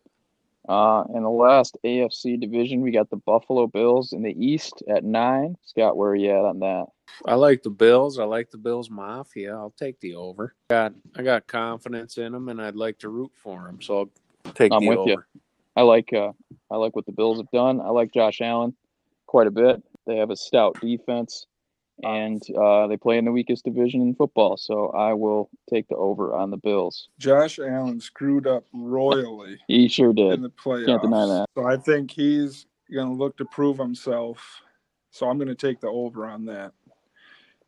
[0.67, 5.03] Uh, in the last AFC division, we got the Buffalo Bills in the East at
[5.03, 5.57] nine.
[5.63, 6.85] Scott, where are you at on that?
[7.25, 8.19] I like the Bills.
[8.19, 9.51] I like the Bills Mafia.
[9.51, 10.53] I'll take the over.
[10.69, 13.81] Got I got confidence in them, and I'd like to root for them.
[13.81, 14.11] So
[14.45, 15.09] I'll take I'm the with over.
[15.09, 15.23] You.
[15.75, 16.33] I like uh,
[16.69, 17.81] I like what the Bills have done.
[17.81, 18.75] I like Josh Allen
[19.25, 19.81] quite a bit.
[20.05, 21.47] They have a stout defense
[22.03, 24.57] and uh, they play in the weakest division in football.
[24.57, 27.09] So I will take the over on the Bills.
[27.19, 29.57] Josh Allen screwed up royally.
[29.67, 30.85] he sure did in the playoffs.
[30.85, 31.45] Can't deny that.
[31.55, 34.61] So I think he's going to look to prove himself.
[35.11, 36.73] So I'm going to take the over on that.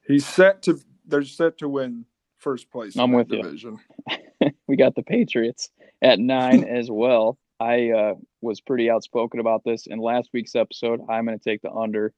[0.05, 0.79] He's set to.
[1.05, 2.05] They're set to win
[2.37, 2.97] first place.
[2.97, 3.79] I'm with division.
[4.09, 4.51] you.
[4.67, 5.69] we got the Patriots
[6.01, 7.37] at nine as well.
[7.59, 11.01] I uh, was pretty outspoken about this in last week's episode.
[11.09, 12.13] I'm going to take the under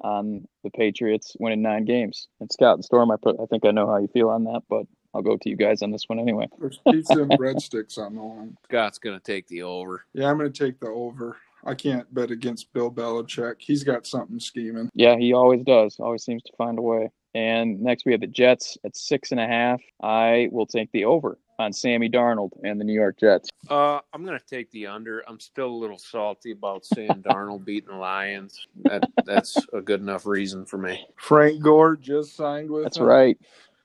[0.00, 2.28] on the Patriots winning nine games.
[2.40, 4.62] And Scott and Storm, I put, I think I know how you feel on that,
[4.68, 6.48] but I'll go to you guys on this one anyway.
[6.58, 8.56] There's pizza and breadsticks on the line.
[8.64, 10.04] Scott's gonna take the over.
[10.12, 11.36] Yeah, I'm gonna take the over.
[11.64, 13.56] I can't bet against Bill Belichick.
[13.58, 14.90] He's got something scheming.
[14.94, 15.96] Yeah, he always does.
[15.98, 17.10] Always seems to find a way.
[17.34, 19.80] And next we have the Jets at six and a half.
[20.02, 23.50] I will take the over on Sammy Darnold and the New York Jets.
[23.68, 25.24] Uh, I'm going to take the under.
[25.28, 28.66] I'm still a little salty about Sam Darnold beating the Lions.
[28.84, 31.06] That that's a good enough reason for me.
[31.16, 32.84] Frank Gore just signed with.
[32.84, 33.04] That's him.
[33.04, 33.38] right,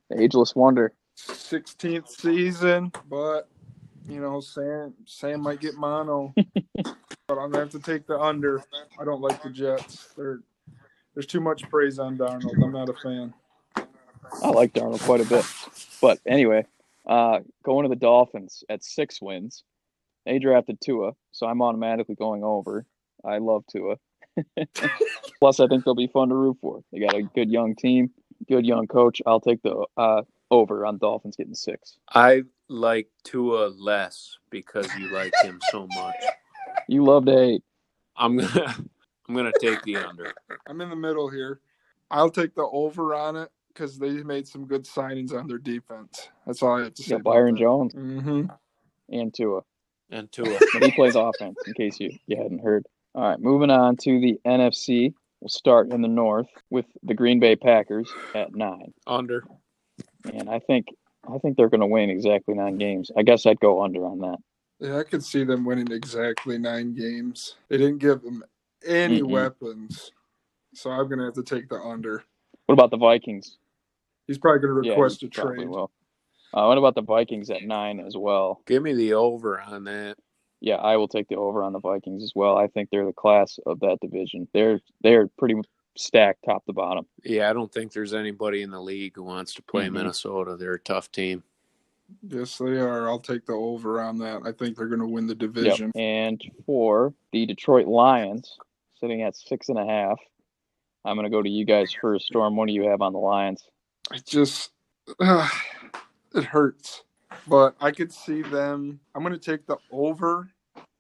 [0.10, 0.94] the ageless wonder.
[1.18, 3.48] 16th season, but
[4.08, 6.34] you know Sam Sam might get mono.
[6.84, 8.64] but I'm gonna have to take the under.
[9.00, 10.10] I don't like the Jets.
[10.18, 10.40] They're,
[11.14, 12.64] there's too much praise on Darnold.
[12.64, 13.34] I'm not a fan.
[14.42, 15.46] I like Darnold quite a bit,
[16.02, 16.66] but anyway,
[17.08, 19.64] uh, going to the Dolphins at six wins.
[20.26, 22.86] They drafted Tua, so I'm automatically going over.
[23.26, 23.98] I love Tua.
[25.40, 26.82] Plus, I think they'll be fun to root for.
[26.92, 28.12] They got a good young team,
[28.48, 29.22] good young coach.
[29.26, 31.98] I'll take the uh, over on Dolphins getting six.
[32.10, 36.16] I like Tua less because you like him so much.
[36.90, 37.64] You love to hate.
[38.18, 38.76] I'm gonna
[39.30, 40.34] I'm gonna take the under.
[40.68, 41.62] I'm in the middle here.
[42.12, 46.30] I'll take the over on it because they made some good signings on their defense.
[46.46, 47.16] That's all I have to say.
[47.16, 48.46] Yeah, Byron Jones mm-hmm.
[49.10, 49.62] and Tua.
[50.10, 50.60] And Tua.
[50.82, 52.86] he plays offense, in case you, you hadn't heard.
[53.16, 55.14] All right, moving on to the NFC.
[55.40, 58.94] We'll start in the North with the Green Bay Packers at nine.
[59.06, 59.44] Under.
[60.32, 60.88] And I think
[61.30, 63.12] I think they're going to win exactly nine games.
[63.18, 64.38] I guess I'd go under on that.
[64.80, 67.56] Yeah, I could see them winning exactly nine games.
[67.70, 68.44] They didn't give them
[68.86, 70.12] any mm weapons,
[70.74, 72.24] so I'm going to have to take the under.
[72.66, 73.58] What about the Vikings?
[74.28, 75.68] He's probably going to request yeah, a trade.
[75.68, 75.92] Will.
[76.54, 78.62] Uh, what about the Vikings at nine as well?
[78.68, 80.18] Give me the over on that.
[80.62, 82.58] yeah, I will take the over on the Vikings as well.
[82.58, 84.48] I think they're the class of that division.
[84.54, 85.56] They're they're pretty
[85.98, 87.06] stacked top to bottom.
[87.24, 89.96] Yeah, I don't think there's anybody in the league who wants to play mm-hmm.
[89.96, 90.56] Minnesota.
[90.56, 91.44] They're a tough team.
[92.22, 93.10] Yes, they are.
[93.10, 94.42] I'll take the over on that.
[94.46, 95.92] I think they're going to win the division.
[95.96, 96.04] Yep.
[96.04, 98.58] And for the Detroit Lions,
[99.00, 100.20] sitting at six and a half,
[101.06, 102.28] I'm going to go to you guys first.
[102.28, 103.64] Storm, what do you have on the Lions?
[104.12, 104.72] It just,
[105.20, 105.48] uh,
[106.36, 107.04] it hurts.
[107.48, 109.00] But I could see them.
[109.16, 110.50] I'm going to take the over.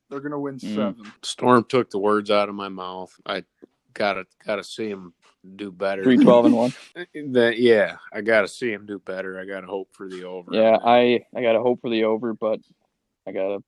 [0.09, 0.75] They're going to win mm.
[0.75, 1.11] seven.
[1.21, 3.13] Storm took the words out of my mouth.
[3.25, 3.43] I
[3.93, 5.13] gotta gotta see him
[5.55, 6.03] do better.
[6.03, 6.73] Three twelve and one.
[7.31, 9.39] that yeah, I gotta see him do better.
[9.39, 10.53] I gotta hope for the over.
[10.53, 12.59] Yeah, I I gotta hope for the over, but
[13.27, 13.63] I gotta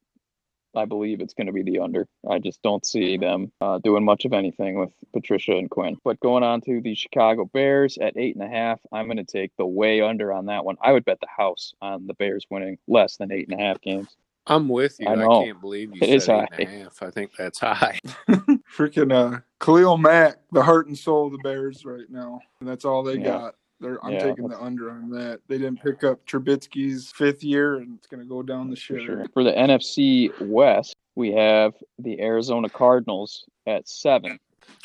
[0.76, 2.08] I believe it's going to be the under.
[2.30, 5.98] I just don't see them uh, doing much of anything with Patricia and Quinn.
[6.04, 9.24] But going on to the Chicago Bears at eight and a half, I'm going to
[9.24, 10.78] take the way under on that one.
[10.82, 13.82] I would bet the house on the Bears winning less than eight and a half
[13.82, 14.16] games.
[14.48, 15.08] I'm with you.
[15.08, 15.42] I, know.
[15.42, 17.02] I can't believe you it said eight and a half.
[17.02, 18.00] I think that's high.
[18.30, 22.86] Freaking uh, Khalil Mack, the heart and soul of the Bears right now, and that's
[22.86, 23.24] all they yeah.
[23.24, 23.56] got.
[23.80, 25.42] They're, I'm yeah, taking the under on that.
[25.48, 29.06] They didn't pick up Trubisky's fifth year, and it's going to go down the shitter.
[29.06, 29.26] Sure.
[29.34, 34.40] For the NFC West, we have the Arizona Cardinals at seven.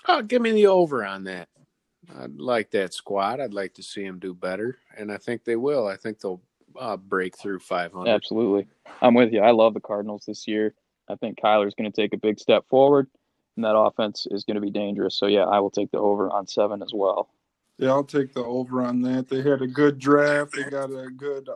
[0.09, 1.49] Oh, give me the over on that.
[2.19, 3.41] I'd like that squad.
[3.41, 5.87] I'd like to see them do better, and I think they will.
[5.87, 6.43] I think they'll
[6.79, 8.11] uh, break through 500.
[8.11, 8.67] Absolutely,
[9.01, 9.41] I'm with you.
[9.41, 10.75] I love the Cardinals this year.
[11.09, 13.07] I think Kyler's going to take a big step forward,
[13.57, 15.17] and that offense is going to be dangerous.
[15.17, 17.29] So yeah, I will take the over on seven as well.
[17.81, 19.29] Yeah, I'll take the over on that.
[19.29, 20.53] They had a good draft.
[20.55, 21.49] They got a good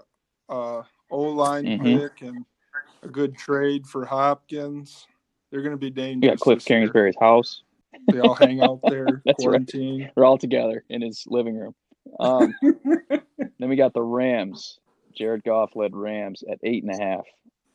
[0.48, 1.98] uh, O line mm-hmm.
[1.98, 2.46] pick and
[3.02, 5.06] a good trade for Hopkins.
[5.50, 6.32] They're going to be dangerous.
[6.32, 7.62] Yeah, Cliff Kingsbury's house.
[8.10, 10.00] They all hang out there, quarantine.
[10.00, 10.12] Right.
[10.14, 11.74] They're all together in his living room.
[12.18, 14.78] Um, then we got the Rams.
[15.14, 17.26] Jared Goff led Rams at eight and a half.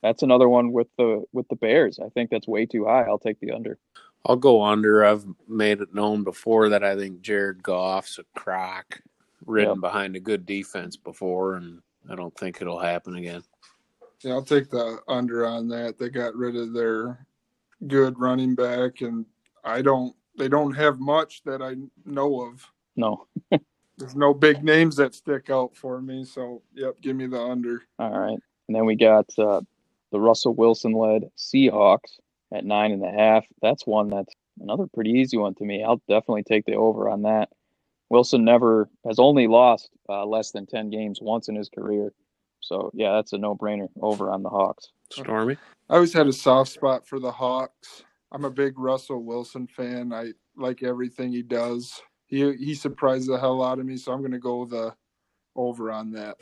[0.01, 1.99] That's another one with the with the Bears.
[2.03, 3.03] I think that's way too high.
[3.03, 3.77] I'll take the under.
[4.25, 5.05] I'll go under.
[5.05, 9.01] I've made it known before that I think Jared Goff's a crack,
[9.45, 9.81] ridden yep.
[9.81, 13.43] behind a good defense before, and I don't think it'll happen again.
[14.21, 15.97] Yeah, I'll take the under on that.
[15.97, 17.25] They got rid of their
[17.87, 19.25] good running back, and
[19.63, 20.15] I don't.
[20.37, 22.65] They don't have much that I know of.
[22.95, 23.27] No.
[23.97, 26.23] There's no big names that stick out for me.
[26.23, 27.83] So, yep, give me the under.
[27.97, 29.61] All right, and then we got uh,
[30.11, 32.19] the Russell Wilson led Seahawks
[32.53, 33.45] at nine and a half.
[33.61, 35.83] That's one that's another pretty easy one to me.
[35.83, 37.49] I'll definitely take the over on that.
[38.09, 42.11] Wilson never has only lost uh, less than 10 games once in his career.
[42.59, 44.89] So, yeah, that's a no brainer over on the Hawks.
[45.11, 45.57] Stormy?
[45.89, 48.03] I always had a soft spot for the Hawks.
[48.31, 50.11] I'm a big Russell Wilson fan.
[50.13, 52.01] I like everything he does.
[52.27, 54.93] He he surprised the hell out of me, so I'm going to go the
[55.55, 56.37] over on that.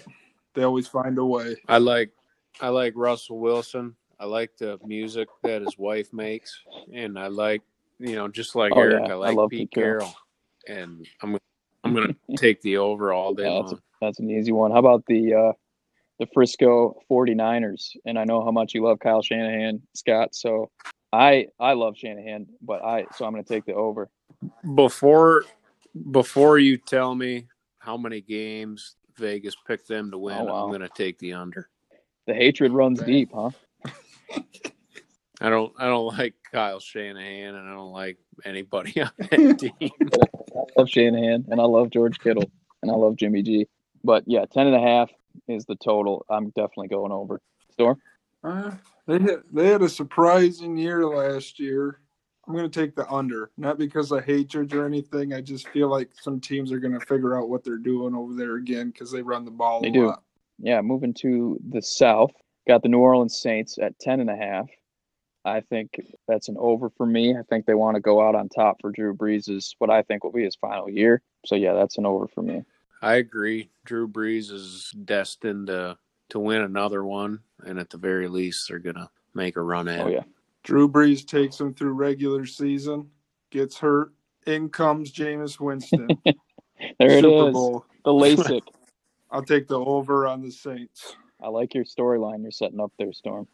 [0.54, 1.56] They always find a way.
[1.70, 2.12] I like
[2.60, 3.96] I like Russell Wilson.
[4.20, 6.60] I like the music that his wife makes,
[6.94, 7.62] and I like
[8.00, 9.14] you know just like oh, Eric, yeah.
[9.14, 10.14] I like I Pete, Pete Carroll.
[10.66, 11.38] Carroll, and I'm
[11.84, 14.72] I'm gonna take the over all day yeah, that's, a, that's, an easy one.
[14.72, 15.54] How about the uh,
[16.20, 17.96] the Frisco 49ers?
[18.06, 20.36] And I know how much you love Kyle Shanahan, Scott.
[20.36, 20.72] So
[21.14, 24.10] I I love Shanahan, but I so I'm gonna take the over.
[24.76, 25.46] Before
[26.12, 27.46] before you tell me
[27.80, 30.66] how many games Vegas picked them to win, oh, wow.
[30.66, 31.70] I'm gonna take the under.
[32.26, 33.52] The hatred runs deep, huh?
[35.42, 39.92] I don't I don't like Kyle Shanahan and I don't like anybody on that team.
[40.02, 42.50] I love Shanahan and I love George Kittle
[42.82, 43.68] and I love Jimmy G.
[44.04, 45.12] But yeah, ten and a half
[45.48, 46.26] is the total.
[46.30, 47.42] I'm definitely going over.
[47.72, 48.02] Storm?
[48.44, 48.72] Uh,
[49.06, 52.02] they had they had a surprising year last year.
[52.48, 55.34] I'm going to take the under, not because I hate George or anything.
[55.34, 58.34] I just feel like some teams are going to figure out what they're doing over
[58.34, 59.82] there again because they run the ball.
[59.82, 60.08] They do.
[60.08, 60.24] Lot.
[60.58, 62.32] Yeah, moving to the South,
[62.68, 64.68] got the New Orleans Saints at ten and a half.
[65.46, 67.36] I think that's an over for me.
[67.36, 70.24] I think they want to go out on top for Drew Brees' what I think
[70.24, 71.22] will be his final year.
[71.46, 72.64] So yeah, that's an over for me.
[73.02, 73.70] I agree.
[73.86, 75.98] Drew Brees is destined to
[76.30, 80.06] to win another one, and at the very least, they're gonna make a run at.
[80.06, 80.24] Oh yeah.
[80.64, 83.10] Drew Brees takes him through regular season,
[83.52, 84.12] gets hurt,
[84.48, 86.08] in comes Jameis Winston.
[86.26, 87.54] there Super it is.
[87.54, 87.86] Bowl.
[88.04, 88.62] The LASIK.
[89.32, 91.16] I'll take the over on the Saints.
[91.42, 93.48] I like your storyline you're setting up there, Storm.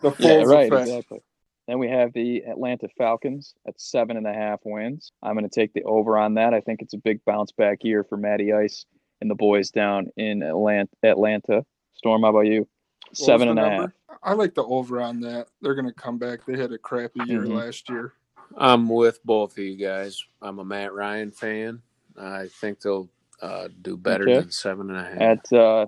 [0.00, 0.88] The yeah, right, effect.
[0.88, 1.22] exactly.
[1.68, 5.12] Then we have the Atlanta Falcons at seven and a half wins.
[5.22, 6.54] I'm going to take the over on that.
[6.54, 8.86] I think it's a big bounce back year for Matty Ice
[9.20, 11.64] and the boys down in Atlanta.
[11.94, 12.66] Storm, how about you?
[13.12, 13.90] Seven and a half.
[14.22, 15.48] I like the over on that.
[15.60, 16.44] They're going to come back.
[16.46, 17.54] They had a crappy year mm-hmm.
[17.54, 18.14] last year.
[18.56, 20.24] I'm with both of you guys.
[20.42, 21.82] I'm a Matt Ryan fan.
[22.18, 23.08] I think they'll
[23.40, 24.40] uh, do better okay.
[24.40, 25.20] than seven and a half.
[25.20, 25.86] At uh,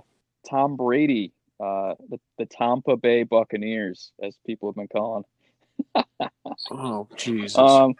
[0.49, 1.33] Tom Brady
[1.63, 5.25] uh, the, the Tampa Bay Buccaneers, as people have been calling.
[6.73, 7.57] oh Jesus!
[7.57, 7.95] Um,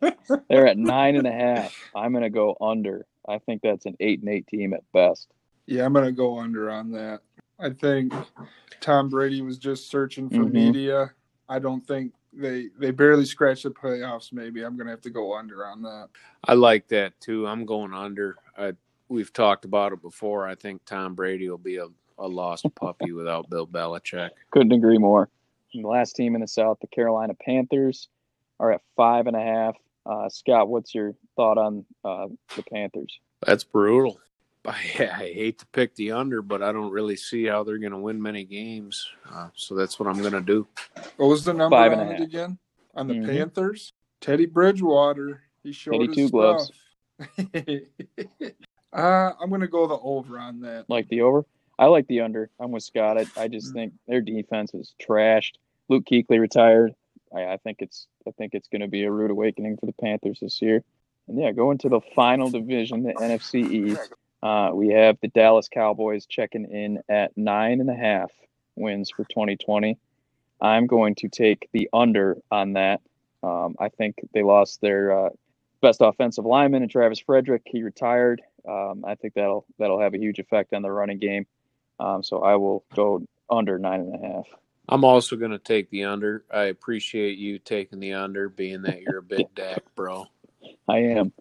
[0.48, 1.72] they're at nine and a half.
[1.94, 3.06] I'm gonna go under.
[3.28, 5.28] I think that's an eight and eight team at best.
[5.66, 7.20] Yeah, I'm gonna go under on that.
[7.60, 8.12] I think
[8.80, 10.52] Tom Brady was just searching for Mhm.
[10.52, 11.12] media.
[11.48, 14.32] I don't think they they barely scratched the playoffs.
[14.32, 16.08] Maybe I'm gonna have to go under on that.
[16.42, 17.46] I like that too.
[17.46, 18.36] I'm going under.
[18.58, 18.72] I,
[19.08, 20.46] we've talked about it before.
[20.46, 21.86] I think Tom Brady will be a,
[22.18, 24.30] a lost puppy without Bill Belichick.
[24.50, 25.28] Couldn't agree more.
[25.74, 28.08] And the last team in the South, the Carolina Panthers,
[28.58, 29.76] are at five and a half.
[30.06, 33.18] Uh, Scott, what's your thought on uh, the Panthers?
[33.44, 34.20] That's brutal.
[34.66, 37.92] I, I hate to pick the under, but I don't really see how they're going
[37.92, 39.06] to win many games.
[39.32, 40.66] Uh, so that's what I'm going to do.
[41.16, 42.58] What was the number Five and on a it again?
[42.94, 43.26] On the Mhm.
[43.26, 45.42] Panthers, Teddy Bridgewater.
[45.62, 46.72] He showed Teddy his Two Gloves.
[48.96, 50.86] uh, I'm gonna go the over on that.
[50.88, 51.44] Like the over?
[51.78, 52.50] I like the under.
[52.58, 53.18] I'm with Scott.
[53.18, 55.52] I, I just think their defense is trashed.
[55.88, 56.94] Luke Kuechly retired.
[57.34, 59.92] I, I think it's I think it's going to be a rude awakening for the
[59.92, 60.82] Panthers this year.
[61.28, 64.12] And yeah, going to the final division, the NFC East.
[64.42, 68.30] Uh, we have the Dallas Cowboys checking in at nine and a half
[68.76, 69.98] wins for 2020.
[70.60, 73.00] I'm going to take the under on that.
[73.42, 75.30] Um, I think they lost their uh,
[75.82, 77.62] best offensive lineman and Travis Frederick.
[77.66, 78.42] He retired.
[78.68, 81.46] Um, I think that'll that'll have a huge effect on the running game.
[82.00, 84.46] Um, so I will go under nine and a half.
[84.88, 86.44] I'm also going to take the under.
[86.52, 90.26] I appreciate you taking the under, being that you're a big Dak bro.
[90.88, 91.32] I am.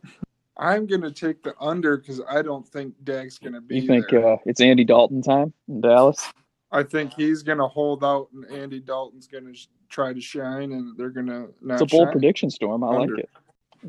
[0.57, 4.25] I'm gonna take the under because I don't think Dak's gonna be You think there.
[4.25, 6.31] uh, it's Andy Dalton time in Dallas?
[6.71, 10.97] I think he's gonna hold out, and Andy Dalton's gonna sh- try to shine, and
[10.97, 12.11] they're gonna not It's a bold shine.
[12.13, 12.83] prediction, Storm.
[12.86, 13.15] I Under.
[13.15, 13.29] like it.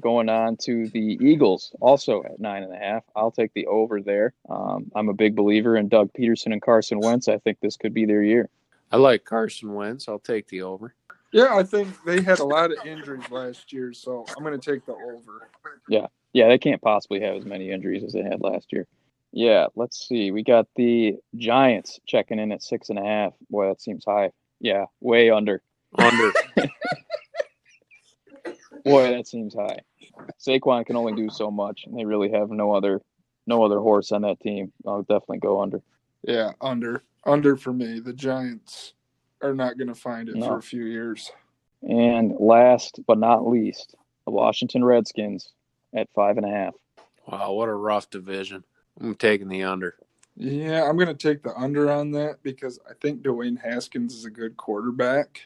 [0.00, 3.04] Going on to the Eagles, also at nine and a half.
[3.14, 4.34] I'll take the over there.
[4.48, 7.28] Um, I'm a big believer in Doug Pederson and Carson Wentz.
[7.28, 8.50] I think this could be their year.
[8.92, 10.08] I like Carson Wentz.
[10.08, 10.94] I'll take the over.
[11.32, 14.86] Yeah, I think they had a lot of injuries last year, so I'm gonna take
[14.86, 15.50] the over.
[15.88, 18.86] Yeah, yeah, they can't possibly have as many injuries as they had last year.
[19.32, 20.30] Yeah, let's see.
[20.30, 23.32] We got the Giants checking in at six and a half.
[23.50, 24.30] Boy, that seems high.
[24.60, 25.62] Yeah, way under.
[25.98, 26.32] Under.
[28.86, 29.80] Boy, that seems high.
[30.40, 33.02] Saquon can only do so much, and they really have no other
[33.48, 34.72] no other horse on that team.
[34.86, 35.80] I'll definitely go under.
[36.22, 38.00] Yeah, under under for me.
[38.00, 38.94] The Giants
[39.42, 40.46] are not gonna find it No.
[40.46, 41.30] for a few years.
[41.82, 45.52] And last but not least, the Washington Redskins
[45.94, 46.74] at five and a half.
[47.26, 48.62] wow, what a rough division.
[49.00, 49.96] I'm taking the under.
[50.36, 54.30] Yeah, I'm gonna take the under on that because I think Dwayne Haskins is a
[54.30, 55.42] good quarterback,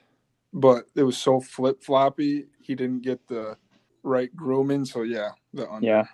[0.52, 2.46] but it was so flip floppy.
[2.60, 3.56] He didn't get the
[4.02, 4.84] right grooming.
[4.84, 5.86] So yeah, the under.
[5.86, 6.04] Yeah.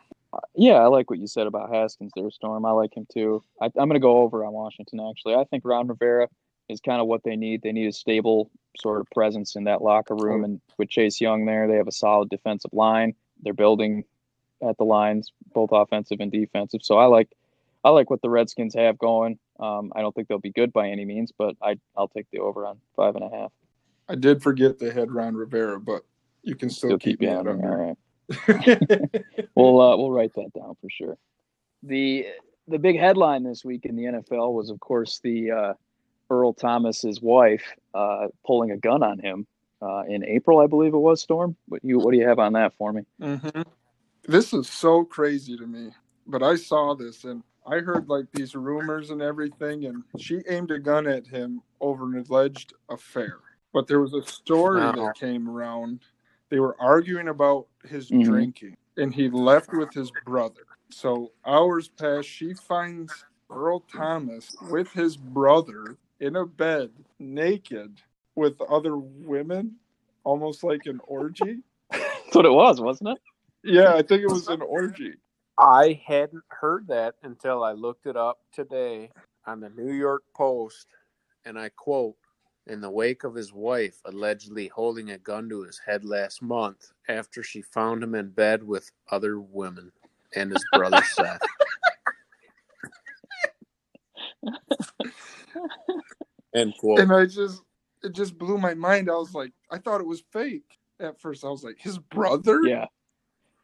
[0.55, 2.66] Yeah, I like what you said about Haskins there, Storm.
[2.66, 3.43] I like him too.
[3.62, 5.34] I, I'm going to go over on Washington, actually.
[5.34, 6.28] I think Ron Rivera
[6.68, 7.62] is kind of what they need.
[7.62, 10.45] They need a stable sort of presence in that locker room.
[10.45, 13.14] And with Chase Young there, they have a solid defensive line.
[13.43, 14.05] They're building
[14.62, 16.80] at the lines, both offensive and defensive.
[16.82, 17.28] So I like
[17.84, 19.39] I like what the Redskins have going.
[19.61, 22.41] Um, I don't think they'll be good by any means, but I, I'll take the
[22.41, 23.53] over on five and a half.
[24.09, 26.05] I did forget they had Ron Rivera, but
[26.43, 27.73] you can still, Still keep, keep me you at on there.
[27.73, 28.79] All under.
[28.79, 29.25] right.
[29.55, 31.17] we'll uh, we'll write that down for sure.
[31.83, 32.27] The
[32.69, 35.75] the big headline this week in the NFL was, of course, the uh,
[36.31, 37.63] Earl Thomas's wife
[37.95, 39.47] uh, pulling a gun on him
[39.81, 41.21] uh, in April, I believe it was.
[41.21, 43.03] Storm, what you what do you have on that for me?
[43.21, 43.63] hmm
[44.27, 45.91] This is so crazy to me,
[46.27, 50.71] but I saw this and I heard like these rumors and everything, and she aimed
[50.71, 53.39] a gun at him over an alleged affair.
[53.77, 54.93] But there was a story Wow.
[54.93, 56.01] that came around.
[56.49, 58.24] They were arguing about his Mhm.
[58.24, 60.62] drinking, and he left with his brother.
[60.91, 62.24] So hours pass.
[62.24, 68.01] She finds Earl Thomas with his brother in a bed, naked,
[68.35, 69.79] with other women,
[70.24, 71.62] almost like an orgy.
[71.91, 73.18] That's what it was, wasn't it?
[73.62, 75.18] Yeah, I think it was an orgy.
[75.59, 79.12] I hadn't heard that until I looked it up today
[79.45, 80.87] on the New York Post,
[81.45, 82.16] and I quote,
[82.67, 86.93] in the wake of his wife allegedly holding a gun to his head last month
[87.09, 89.93] after she found him in bed with other women
[90.35, 91.41] and his brother Seth.
[96.55, 97.01] End quote.
[97.01, 97.62] and I just
[98.03, 99.11] it just blew my mind.
[99.11, 101.45] I was like, I thought it was fake at first.
[101.45, 102.61] I was like, his brother.
[102.64, 102.87] Yeah.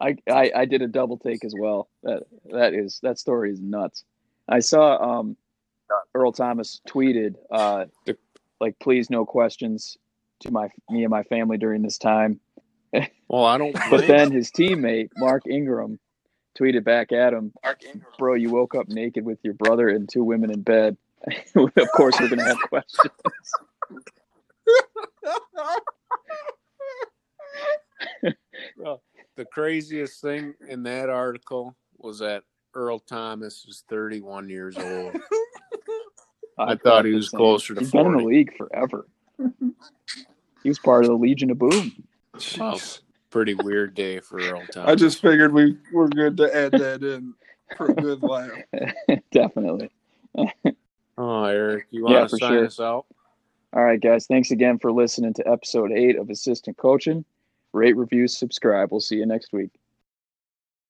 [0.00, 1.88] I, I, I did a double take as well.
[2.02, 4.04] That that is that story is nuts.
[4.48, 5.36] I saw um
[6.14, 7.86] Earl Thomas tweeted uh
[8.62, 9.98] like please no questions
[10.40, 12.40] to my me and my family during this time.
[13.28, 13.76] Well, I don't.
[13.90, 15.98] But then his teammate Mark Ingram
[16.58, 17.52] tweeted back at him,
[18.18, 20.96] "Bro, you woke up naked with your brother and two women in bed.
[21.56, 23.12] of course, we're going to have questions.
[28.76, 29.02] well,
[29.36, 32.42] the craziest thing in that article was that
[32.74, 35.16] Earl Thomas was 31 years old.
[36.58, 38.04] I, I thought he was closer to He's 40.
[38.04, 39.06] been in the league forever.
[40.62, 41.92] he was part of the Legion of Boom.
[42.58, 42.80] Well,
[43.30, 44.90] pretty weird day for Earl Thomas.
[44.90, 47.34] I just figured we were good to add that in
[47.76, 48.50] for a good laugh.
[49.32, 49.90] Definitely.
[51.18, 52.64] oh, Eric, you want Yeah, to sign sure.
[52.66, 53.06] us out?
[53.74, 54.26] All right, guys.
[54.26, 57.24] Thanks again for listening to episode eight of Assistant Coaching.
[57.72, 58.90] Rate, review, subscribe.
[58.92, 59.70] We'll see you next week.